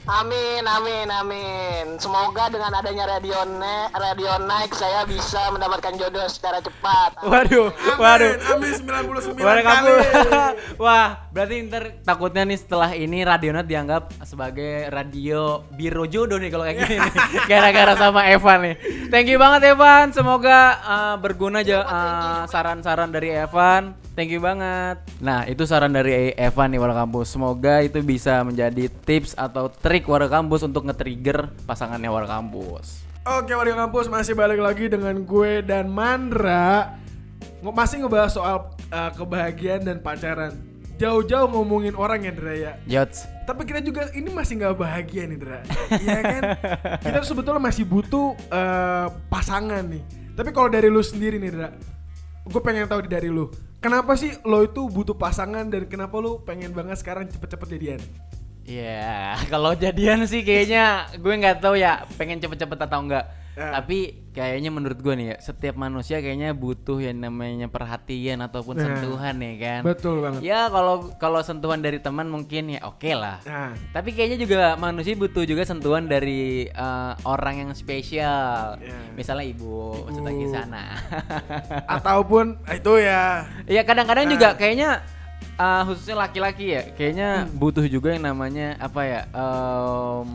Amin 0.02 0.66
amin 0.66 1.08
amin 1.08 1.86
semoga 1.98 2.50
dengan 2.50 2.74
adanya 2.74 3.06
radio 3.06 3.46
ne 3.46 3.86
radio 3.94 4.42
naik 4.42 4.74
saya 4.74 5.06
bisa 5.06 5.54
mendapatkan 5.54 5.94
jodoh 5.94 6.26
secara 6.26 6.58
cepat 6.58 7.22
Waduh, 7.22 7.70
Amin, 7.70 8.02
waduh. 8.02 8.34
amin 8.58 8.72
99 8.82 9.38
Waduh 9.38 9.64
kali. 9.64 9.92
Wah, 10.84 11.30
berarti 11.30 11.56
ntar 11.70 12.02
takutnya 12.02 12.42
nih 12.44 12.58
setelah 12.58 12.90
ini 12.98 13.22
Radionet 13.22 13.70
dianggap 13.70 14.10
sebagai 14.26 14.90
radio 14.90 15.62
biro 15.70 16.10
jodoh 16.10 16.42
nih 16.42 16.50
kalau 16.50 16.66
kayak 16.66 16.82
gini 16.82 16.96
nih. 16.98 17.14
Gara-gara 17.52 17.94
sama 17.94 18.26
Evan 18.26 18.60
nih. 18.66 18.76
Thank 19.14 19.30
you 19.30 19.38
banget 19.38 19.78
Evan. 19.78 20.10
Semoga 20.18 20.58
uh, 20.82 21.16
berguna 21.22 21.62
aja 21.62 21.86
uh, 21.86 22.42
saran-saran 22.50 23.14
dari 23.14 23.38
Evan. 23.38 23.94
Thank 24.12 24.36
you 24.36 24.44
banget. 24.44 25.00
Nah, 25.24 25.48
itu 25.48 25.64
saran 25.64 25.96
dari 25.96 26.36
Evan 26.36 26.76
nih 26.76 26.84
warga 26.84 27.08
kampus. 27.08 27.32
Semoga 27.32 27.80
itu 27.80 28.04
bisa 28.04 28.44
menjadi 28.44 28.92
tips 29.08 29.40
atau 29.40 29.72
trik 29.72 30.04
warga 30.04 30.28
kampus 30.28 30.68
untuk 30.68 30.84
nge-trigger 30.84 31.48
pasangannya 31.64 32.12
warga 32.12 32.44
kampus. 32.44 33.08
Oke 33.22 33.54
warga 33.54 33.86
kampus 33.86 34.10
masih 34.10 34.34
balik 34.34 34.58
lagi 34.58 34.90
dengan 34.90 35.14
gue 35.22 35.62
dan 35.62 35.94
Mandra 35.94 36.98
Masih 37.62 38.02
ngebahas 38.02 38.34
soal 38.34 38.74
uh, 38.90 39.12
kebahagiaan 39.14 39.86
dan 39.86 40.02
pacaran 40.02 40.58
Jauh-jauh 40.98 41.46
ngomongin 41.54 41.94
orang 41.94 42.26
ya 42.26 42.34
Dra 42.34 42.54
ya 42.58 42.74
Yots. 42.90 43.30
Tapi 43.46 43.70
kita 43.70 43.86
juga 43.86 44.10
ini 44.18 44.26
masih 44.34 44.66
nggak 44.66 44.74
bahagia 44.74 45.30
nih 45.30 45.38
Dra 45.38 45.62
Iya 46.02 46.20
kan 46.26 46.42
Kita 47.06 47.22
sebetulnya 47.22 47.62
masih 47.62 47.86
butuh 47.86 48.34
uh, 48.50 49.14
pasangan 49.30 49.86
nih 49.86 50.02
Tapi 50.34 50.50
kalau 50.50 50.74
dari 50.74 50.90
lu 50.90 51.06
sendiri 51.06 51.38
nih 51.38 51.52
Dra 51.54 51.70
Gue 52.50 52.62
pengen 52.66 52.90
tahu 52.90 53.06
dari 53.06 53.30
lu 53.30 53.54
Kenapa 53.82 54.14
sih 54.14 54.38
lo 54.46 54.62
itu 54.62 54.86
butuh 54.86 55.18
pasangan 55.18 55.66
dan 55.66 55.90
kenapa 55.90 56.14
lu 56.22 56.38
pengen 56.46 56.70
banget 56.70 57.02
sekarang 57.02 57.26
cepet-cepet 57.26 57.66
jadian? 57.66 58.02
Ya, 58.62 59.34
kalau 59.52 59.74
jadian 59.74 60.22
sih 60.30 60.46
kayaknya 60.46 61.10
gue 61.18 61.34
nggak 61.34 61.66
tahu 61.66 61.82
ya 61.82 62.06
pengen 62.14 62.38
cepet-cepet 62.38 62.78
atau 62.78 63.02
enggak. 63.02 63.26
Ya. 63.52 63.76
Tapi 63.76 63.98
kayaknya 64.32 64.72
menurut 64.72 64.96
gue 64.98 65.12
nih 65.12 65.28
ya, 65.28 65.38
setiap 65.38 65.76
manusia 65.76 66.18
kayaknya 66.18 66.52
butuh 66.52 66.98
yang 66.98 67.20
namanya 67.20 67.68
perhatian 67.68 68.40
ataupun 68.40 68.74
Nah, 68.74 68.84
sentuhan 68.96 69.36
ya 69.38 69.54
kan. 69.58 69.82
Betul 69.84 70.24
banget 70.24 70.40
Ya 70.42 70.66
kalau 70.66 71.12
kalau 71.16 71.40
sentuhan 71.42 71.80
dari 71.80 72.00
teman 72.00 72.26
mungkin 72.26 72.72
ya 72.72 72.80
oke 72.82 73.12
lah. 73.12 73.44
Nah 73.44 73.76
Tapi 73.92 74.12
kayaknya 74.12 74.40
juga 74.40 74.60
manusia 74.76 75.14
butuh 75.14 75.44
juga 75.44 75.62
sentuhan 75.62 76.06
dari 76.06 76.66
eh, 76.66 77.12
orang 77.24 77.60
yang 77.62 77.72
spesial. 77.72 78.80
Ya. 78.80 78.96
Misalnya 79.14 79.44
ibu, 79.46 80.00
maksudnya 80.02 80.32
di 80.32 80.48
sana. 80.48 80.84
Ataupun 82.00 82.56
itu 82.68 82.94
ya 82.98 83.46
Iya 83.66 83.82
kadang-kadang 83.84 84.26
Nah. 84.26 84.32
juga 84.32 84.50
kayaknya 84.54 85.04
uh, 85.58 85.82
khususnya 85.84 86.16
laki-laki 86.20 86.72
ya, 86.72 86.82
kayaknya 86.94 87.44
Hmm. 87.44 87.58
butuh 87.58 87.86
juga 87.86 88.14
yang 88.14 88.26
namanya 88.26 88.80
apa 88.80 89.02
ya? 89.04 89.22
em, 89.28 90.30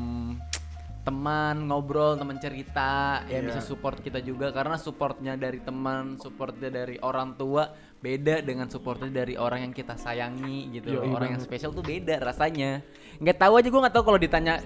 teman 1.07 1.71
ngobrol, 1.71 2.19
teman 2.19 2.35
cerita 2.37 3.23
yang 3.31 3.47
Iya. 3.47 3.49
bisa 3.49 3.61
support 3.62 4.03
kita 4.03 4.19
juga 4.19 4.51
karena 4.51 4.75
supportnya 4.75 5.38
dari 5.38 5.62
teman, 5.62 6.19
supportnya 6.19 6.66
dari 6.66 6.99
orang 6.99 7.38
tua 7.38 7.71
beda 7.97 8.42
dengan 8.42 8.66
supportnya 8.66 9.09
dari 9.14 9.38
orang 9.38 9.71
yang 9.71 9.73
kita 9.73 9.95
sayangi 9.95 10.75
gitu. 10.75 10.99
Yoi 10.99 11.07
orang 11.09 11.38
yang 11.38 11.42
spesial 11.42 11.71
tuh 11.71 11.81
beda 11.81 12.19
rasanya. 12.19 12.83
Nggak 13.23 13.38
tahu 13.38 13.53
aja 13.55 13.69
gue 13.71 13.81
nggak 13.81 13.95
tahu 13.95 14.05
kalau 14.05 14.19
ditanya 14.19 14.59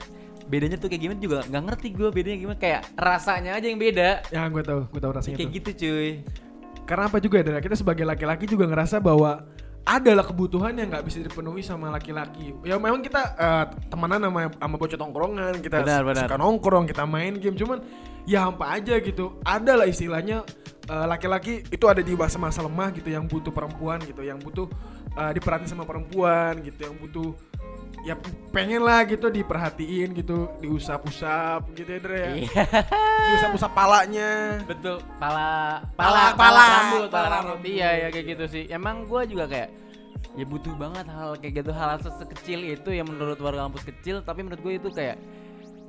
bedanya 0.49 0.75
tuh 0.75 0.89
kayak 0.89 1.03
gimana 1.05 1.21
juga 1.21 1.39
nggak 1.45 1.63
ngerti 1.63 1.89
gue 1.93 2.09
bedanya 2.11 2.39
gimana 2.41 2.59
kayak 2.59 2.81
rasanya 2.97 3.51
aja 3.55 3.67
yang 3.69 3.79
beda. 3.79 4.09
Ya 4.33 4.49
gue 4.49 4.63
tahu, 4.65 4.81
gue 4.89 5.01
tahu 5.01 5.13
rasanya 5.13 5.37
Kayak 5.37 5.51
tuh. 5.53 5.57
gitu 5.61 5.71
cuy. 5.85 6.11
Karena 6.89 7.05
apa 7.07 7.19
juga 7.21 7.37
ya, 7.39 7.61
kita 7.61 7.77
sebagai 7.77 8.03
laki-laki 8.03 8.49
juga 8.49 8.65
ngerasa 8.67 8.97
bahwa 8.99 9.45
adalah 9.85 10.23
kebutuhan 10.23 10.77
yang 10.77 10.93
nggak 10.93 11.05
bisa 11.09 11.25
dipenuhi 11.25 11.65
sama 11.65 11.89
laki-laki. 11.91 12.53
Ya 12.63 12.77
memang 12.77 13.01
kita 13.01 13.23
eh, 13.35 13.65
temenan 13.89 14.21
sama 14.23 14.41
sama 14.53 14.75
bocah 14.77 14.99
tongkrongan, 15.01 15.55
kita 15.65 15.83
Benar, 15.83 16.03
benar. 16.05 16.25
suka 16.29 16.37
nongkrong, 16.37 16.85
kita 16.87 17.05
main 17.09 17.35
game, 17.41 17.57
cuman 17.57 17.81
ya 18.29 18.47
hampa 18.47 18.77
aja 18.77 19.01
gitu. 19.01 19.41
Ada 19.43 19.81
lah 19.81 19.87
istilahnya 19.89 20.45
eh, 20.87 21.07
laki-laki 21.09 21.65
itu 21.73 21.85
ada 21.89 22.05
di 22.05 22.13
masa-masa 22.15 22.61
lemah 22.61 22.93
gitu 22.95 23.09
yang 23.09 23.25
butuh 23.27 23.51
perempuan 23.51 23.99
gitu, 24.05 24.21
yang 24.21 24.39
butuh 24.39 24.69
eh, 25.17 25.33
diperhatiin 25.35 25.71
sama 25.73 25.89
perempuan 25.89 26.61
gitu, 26.61 26.87
yang 26.87 26.95
butuh 27.01 27.35
ya 28.01 28.15
pengen 28.49 28.81
lah 28.81 29.05
gitu 29.05 29.29
diperhatiin 29.29 30.15
gitu, 30.15 30.49
diusap-usap 30.59 31.69
gitu 31.75 31.91
ya, 31.91 32.01
Dra 32.01 32.17
ya. 32.17 32.31
Iya. 32.35 32.65
Diusap-usap 33.29 33.71
palanya. 33.71 34.31
Betul, 34.65 35.05
pala 35.17 35.85
Pala- 35.93 35.93
pala 35.95 36.33
pala- 36.33 36.35
pala 36.35 36.63
rambut, 36.65 37.07
pala 37.07 37.27
pala 37.27 37.37
rambut. 37.47 37.67
Iya 37.67 37.89
ya 37.97 38.09
kayak 38.09 38.27
gitu 38.29 38.45
sih. 38.47 38.65
Emang 38.67 39.05
gua 39.05 39.23
juga 39.23 39.45
kayak 39.45 39.69
ya 40.31 40.45
butuh 40.45 40.73
banget 40.75 41.07
hal 41.07 41.35
kayak 41.37 41.55
gitu 41.59 41.71
hal 41.71 41.99
sekecil 41.99 42.61
itu 42.65 42.91
yang 42.91 43.05
menurut 43.05 43.35
warga 43.37 43.67
kampus 43.67 43.83
kecil 43.85 44.23
tapi 44.23 44.41
menurut 44.41 44.63
gue 44.63 44.75
itu 44.77 44.89
kayak 44.89 45.19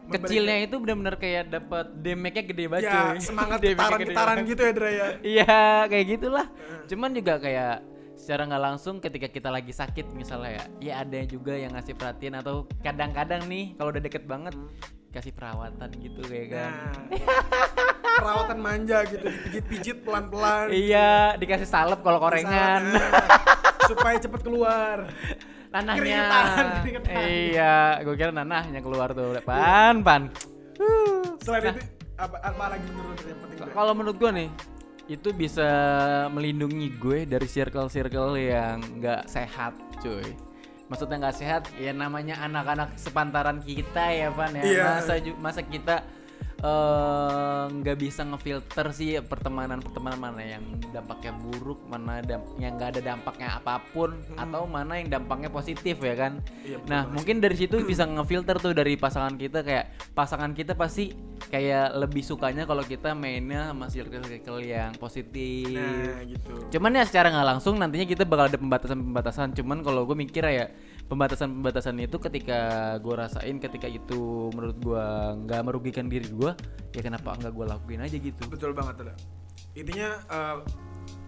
kecilnya 0.10 0.66
itu 0.66 0.76
benar-benar 0.76 1.16
kayak 1.16 1.48
dapat 1.48 1.86
damage-nya 1.96 2.44
gede 2.44 2.66
banget 2.66 2.84
Ya, 2.84 2.94
cuy. 3.08 3.20
semangat 3.22 3.60
getaran-getaran 3.64 4.38
gitu 4.44 4.62
ya, 4.62 4.72
Dra 4.74 4.90
ya. 4.90 5.08
Iya, 5.22 5.60
kayak 5.88 6.06
gitulah. 6.10 6.46
Cuman 6.86 7.10
juga 7.14 7.38
kayak 7.38 7.76
secara 8.16 8.46
nggak 8.48 8.64
langsung 8.64 9.02
ketika 9.02 9.28
kita 9.28 9.50
lagi 9.50 9.74
sakit 9.74 10.14
misalnya 10.14 10.58
ya, 10.58 10.64
ya 10.80 10.94
ada 11.04 11.20
juga 11.26 11.58
yang 11.58 11.74
ngasih 11.74 11.98
perhatian 11.98 12.38
atau 12.38 12.70
kadang-kadang 12.86 13.46
nih 13.50 13.74
kalau 13.76 13.90
udah 13.92 14.04
deket 14.04 14.24
banget 14.30 14.54
kasih 15.12 15.36
perawatan 15.36 15.92
gitu 16.00 16.24
kayak 16.24 16.48
kan. 16.56 16.72
Nah, 17.12 17.44
perawatan 18.16 18.58
manja 18.64 19.04
gitu, 19.12 19.28
dipijit-pijit 19.28 19.98
pelan-pelan. 20.08 20.72
Iya, 20.72 21.36
dikasih 21.36 21.68
salep 21.68 22.00
kalau 22.00 22.24
korengan. 22.24 22.96
Nah, 22.96 23.12
supaya 23.92 24.16
cepet 24.16 24.40
keluar. 24.40 25.12
Nanahnya. 25.72 26.00
Keringetan, 26.00 26.66
keringetan. 26.84 27.24
Iya, 27.28 27.76
gue 28.08 28.16
kira 28.16 28.32
nanahnya 28.32 28.80
keluar 28.80 29.12
tuh. 29.12 29.36
Pan, 29.44 30.00
pan. 30.00 30.32
Selain 31.44 31.76
itu 31.76 31.84
apa, 32.16 32.38
apa 32.40 32.64
lagi 32.72 32.88
menurut 32.96 33.20
yang 33.28 33.40
penting? 33.44 33.68
Kalau 33.72 33.94
menurut 33.96 34.16
gue 34.16 34.32
nih, 34.32 34.50
itu 35.12 35.36
bisa 35.36 35.68
melindungi 36.32 36.88
gue 36.96 37.28
dari 37.28 37.44
circle-circle 37.44 38.40
yang 38.40 38.80
nggak 39.04 39.28
sehat, 39.28 39.76
cuy. 40.00 40.24
Maksudnya 40.88 41.28
nggak 41.28 41.38
sehat, 41.40 41.64
ya 41.76 41.92
namanya 41.92 42.40
anak-anak 42.40 42.96
sepantaran 42.96 43.60
kita 43.64 44.12
ya, 44.12 44.32
Van 44.32 44.56
ya. 44.56 44.64
Iya. 44.64 44.84
Masa 44.96 45.14
masa 45.40 45.62
kita 45.64 46.04
eh, 46.62 47.64
nggak 47.72 47.98
bisa 47.98 48.22
ngefilter 48.24 48.88
sih 48.94 49.18
pertemanan-pertemanan 49.22 50.20
mana 50.22 50.42
yang 50.46 50.64
dampaknya 50.94 51.34
buruk, 51.34 51.82
mana 51.90 52.22
damp- 52.22 52.56
yang 52.62 52.78
nggak 52.78 52.98
ada 52.98 53.02
dampaknya 53.02 53.58
apa 53.58 53.82
pun, 53.92 54.14
atau 54.38 54.70
mana 54.70 55.02
yang 55.02 55.10
dampaknya 55.10 55.50
positif 55.50 55.98
ya 55.98 56.14
kan. 56.14 56.38
Iya, 56.62 56.78
betul 56.78 56.90
nah 56.90 57.02
mungkin 57.10 57.42
dari 57.42 57.56
situ 57.58 57.82
bisa 57.82 58.06
ngefilter 58.06 58.62
tuh 58.62 58.74
dari 58.78 58.94
pasangan 58.96 59.36
kita 59.36 59.66
kayak 59.66 60.14
pasangan 60.14 60.54
kita 60.54 60.78
pasti 60.78 61.12
kayak 61.52 62.00
lebih 62.00 62.24
sukanya 62.24 62.64
kalau 62.64 62.86
kita 62.86 63.12
mainnya 63.12 63.74
sama 63.74 63.92
circle-circle 63.92 64.64
yang 64.64 64.96
positif. 64.96 65.76
Nah, 65.76 66.24
gitu. 66.24 66.54
Cuman 66.78 66.96
ya 66.96 67.04
secara 67.04 67.28
nggak 67.28 67.48
langsung 67.58 67.76
nantinya 67.76 68.08
kita 68.08 68.24
bakal 68.24 68.48
ada 68.48 68.56
pembatasan-pembatasan. 68.56 69.52
Cuman 69.60 69.84
kalau 69.84 70.08
gue 70.08 70.16
mikir 70.16 70.48
ya 70.48 70.72
pembatasan-pembatasan 71.12 72.00
itu 72.00 72.16
ketika 72.18 72.60
gue 72.98 73.14
rasain 73.14 73.60
ketika 73.60 73.86
itu 73.86 74.22
menurut 74.52 74.78
gue 74.80 75.06
nggak 75.44 75.62
merugikan 75.62 76.08
diri 76.08 76.26
gue, 76.26 76.56
ya 76.90 77.02
kenapa 77.02 77.36
nggak 77.36 77.52
gue 77.52 77.66
lakuin 77.68 78.00
aja 78.00 78.16
gitu. 78.16 78.42
Betul 78.48 78.72
banget, 78.72 79.04
Dra. 79.04 79.14
Intinya 79.74 80.10
eh, 80.24 80.58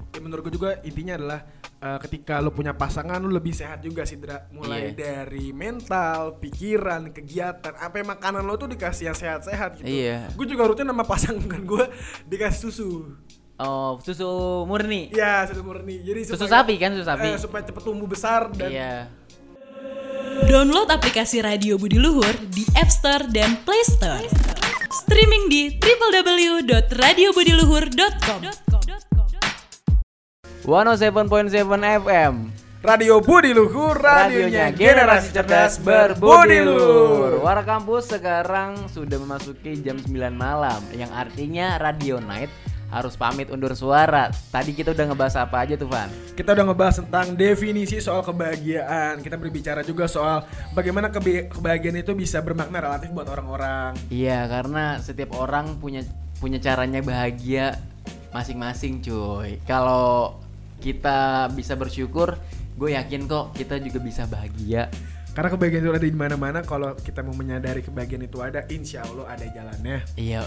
ya 0.10 0.20
menurut 0.20 0.42
gue 0.42 0.54
juga 0.54 0.80
intinya 0.82 1.14
adalah 1.14 1.40
eh, 1.78 2.00
ketika 2.02 2.40
lu 2.40 2.50
punya 2.50 2.72
pasangan 2.72 3.20
lu 3.20 3.28
lebih 3.28 3.52
sehat 3.52 3.84
juga 3.84 4.04
sih 4.04 4.16
Dra. 4.16 4.48
Mulai 4.50 4.90
Iya. 4.90 5.20
dari 5.20 5.52
mental, 5.52 6.40
pikiran, 6.40 7.12
kegiatan, 7.12 7.76
sampai 7.76 8.02
makanan 8.02 8.42
lo 8.42 8.56
tuh 8.56 8.68
dikasih 8.68 9.12
yang 9.12 9.18
sehat-sehat 9.18 9.78
gitu. 9.78 9.86
Iya. 9.86 10.32
Gue 10.32 10.48
juga 10.48 10.64
rutin 10.66 10.88
sama 10.88 11.04
pasangan 11.04 11.44
gue 11.68 11.86
dikasih 12.26 12.60
susu. 12.64 13.20
Oh 13.54 14.02
susu 14.02 14.26
murni. 14.66 15.14
Iya, 15.14 15.46
susu 15.46 15.62
murni. 15.62 16.02
Jadi 16.02 16.26
Susu 16.26 16.42
supaya- 16.42 16.64
sapi 16.64 16.74
kan, 16.76 16.90
susu 16.92 17.06
sapi. 17.06 17.28
eh, 17.28 17.38
supaya 17.38 17.62
cepet 17.62 17.84
tumbuh 17.84 18.08
besar 18.08 18.50
dan 18.50 18.72
Iya. 18.72 18.94
Download 20.42 20.90
aplikasi 20.90 21.46
Radio 21.46 21.78
Budi 21.78 22.02
Luhur 22.02 22.34
di 22.50 22.66
App 22.74 22.90
Store 22.90 23.30
dan 23.30 23.62
Play 23.62 23.86
Store. 23.86 24.26
Streaming 24.90 25.46
di 25.46 25.78
www.radiobudiluhur.com. 25.78 28.42
107.7 30.66 32.02
FM. 32.02 32.50
Radio 32.84 33.16
Budi 33.22 33.54
Luhur, 33.54 33.94
radionya 33.96 34.74
generasi 34.74 35.30
cerdas 35.32 35.80
berbudi 35.80 36.60
luhur. 36.66 37.40
Warga 37.40 37.78
kampus 37.78 38.10
sekarang 38.12 38.90
sudah 38.90 39.22
memasuki 39.22 39.78
jam 39.86 40.02
9 40.02 40.34
malam 40.34 40.82
yang 40.92 41.14
artinya 41.14 41.78
Radio 41.78 42.18
Night 42.20 42.50
harus 42.94 43.18
pamit 43.18 43.50
undur 43.50 43.74
suara. 43.74 44.30
Tadi 44.30 44.78
kita 44.78 44.94
udah 44.94 45.06
ngebahas 45.10 45.36
apa 45.42 45.66
aja 45.66 45.74
tuh, 45.74 45.90
Van? 45.90 46.14
Kita 46.38 46.54
udah 46.54 46.66
ngebahas 46.70 47.02
tentang 47.02 47.34
definisi 47.34 47.98
soal 47.98 48.22
kebahagiaan. 48.22 49.26
Kita 49.26 49.36
berbicara 49.42 49.82
juga 49.82 50.06
soal 50.06 50.46
bagaimana 50.78 51.10
kebahagiaan 51.10 51.98
itu 51.98 52.14
bisa 52.14 52.38
bermakna 52.46 52.78
relatif 52.86 53.10
buat 53.10 53.26
orang-orang. 53.26 53.98
Iya, 54.14 54.46
karena 54.46 55.02
setiap 55.02 55.34
orang 55.34 55.82
punya 55.82 56.06
punya 56.38 56.62
caranya 56.62 57.02
bahagia 57.02 57.82
masing-masing, 58.30 59.02
cuy. 59.02 59.58
Kalau 59.66 60.38
kita 60.84 61.50
bisa 61.54 61.74
bersyukur, 61.80 62.38
gue 62.76 62.90
yakin 62.94 63.30
kok 63.30 63.56
kita 63.56 63.80
juga 63.80 64.00
bisa 64.02 64.28
bahagia. 64.28 64.90
Karena 65.34 65.50
kebahagiaan 65.50 65.82
itu 65.82 65.92
ada 65.98 66.06
di 66.06 66.14
mana-mana. 66.14 66.60
Kalau 66.62 66.94
kita 66.94 67.26
mau 67.26 67.34
menyadari 67.34 67.82
kebahagiaan 67.82 68.30
itu 68.30 68.38
ada, 68.38 68.62
insya 68.70 69.02
Allah 69.02 69.26
ada 69.34 69.46
jalannya. 69.50 70.06
Iya, 70.14 70.46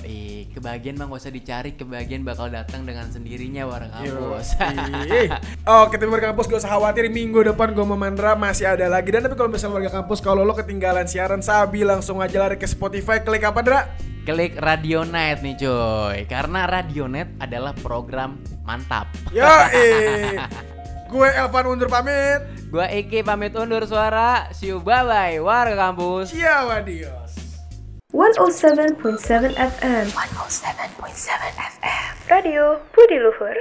kebahagiaan 0.55 0.95
mah 0.95 1.11
gak 1.11 1.27
usah 1.27 1.35
dicari, 1.35 1.75
kebahagiaan 1.75 2.23
bakal 2.23 2.47
datang 2.47 2.87
dengan 2.87 3.11
sendirinya 3.11 3.67
warga 3.67 3.99
kampus. 3.99 4.55
Oh, 5.67 5.91
kita 5.91 6.07
warga 6.07 6.31
kampus 6.31 6.47
gak 6.47 6.63
usah 6.63 6.73
khawatir 6.79 7.11
minggu 7.11 7.43
depan 7.43 7.75
gue 7.75 7.83
sama 7.83 7.99
Mandra 7.99 8.39
masih 8.39 8.71
ada 8.71 8.87
lagi. 8.87 9.11
Dan 9.11 9.27
tapi 9.27 9.35
kalau 9.35 9.51
misalnya 9.51 9.75
warga 9.83 9.91
kampus 9.91 10.23
kalau 10.23 10.47
lo 10.47 10.55
ketinggalan 10.55 11.11
siaran 11.11 11.43
Sabi 11.43 11.83
langsung 11.83 12.23
aja 12.23 12.39
lari 12.39 12.55
ke 12.55 12.71
Spotify 12.71 13.19
klik 13.19 13.43
apa 13.43 13.61
Dra? 13.67 13.81
Klik 14.27 14.59
Radio 14.59 15.07
Net 15.07 15.39
nih 15.43 15.55
cuy, 15.55 16.27
karena 16.27 16.67
Radio 16.67 17.07
Net 17.07 17.31
adalah 17.39 17.71
program 17.79 18.39
mantap. 18.67 19.07
Yo, 19.31 19.47
Gue 21.11 21.29
Elvan 21.31 21.67
undur 21.71 21.89
pamit. 21.89 22.43
Gua 22.71 22.91
Iki 22.91 23.23
pamit 23.23 23.55
undur 23.55 23.87
suara. 23.87 24.51
See 24.53 24.69
you 24.75 24.81
bye 24.83 25.07
bye 25.07 25.39
warga 25.39 25.77
kampus. 25.79 26.35
Ciao 26.35 26.71
adios. 26.71 27.35
107.7 28.13 28.97
FM 29.55 30.07
107.7 30.09 31.29
FM 31.53 32.11
Radio 32.33 32.81
Budi 32.95 33.19
Luhur 33.21 33.53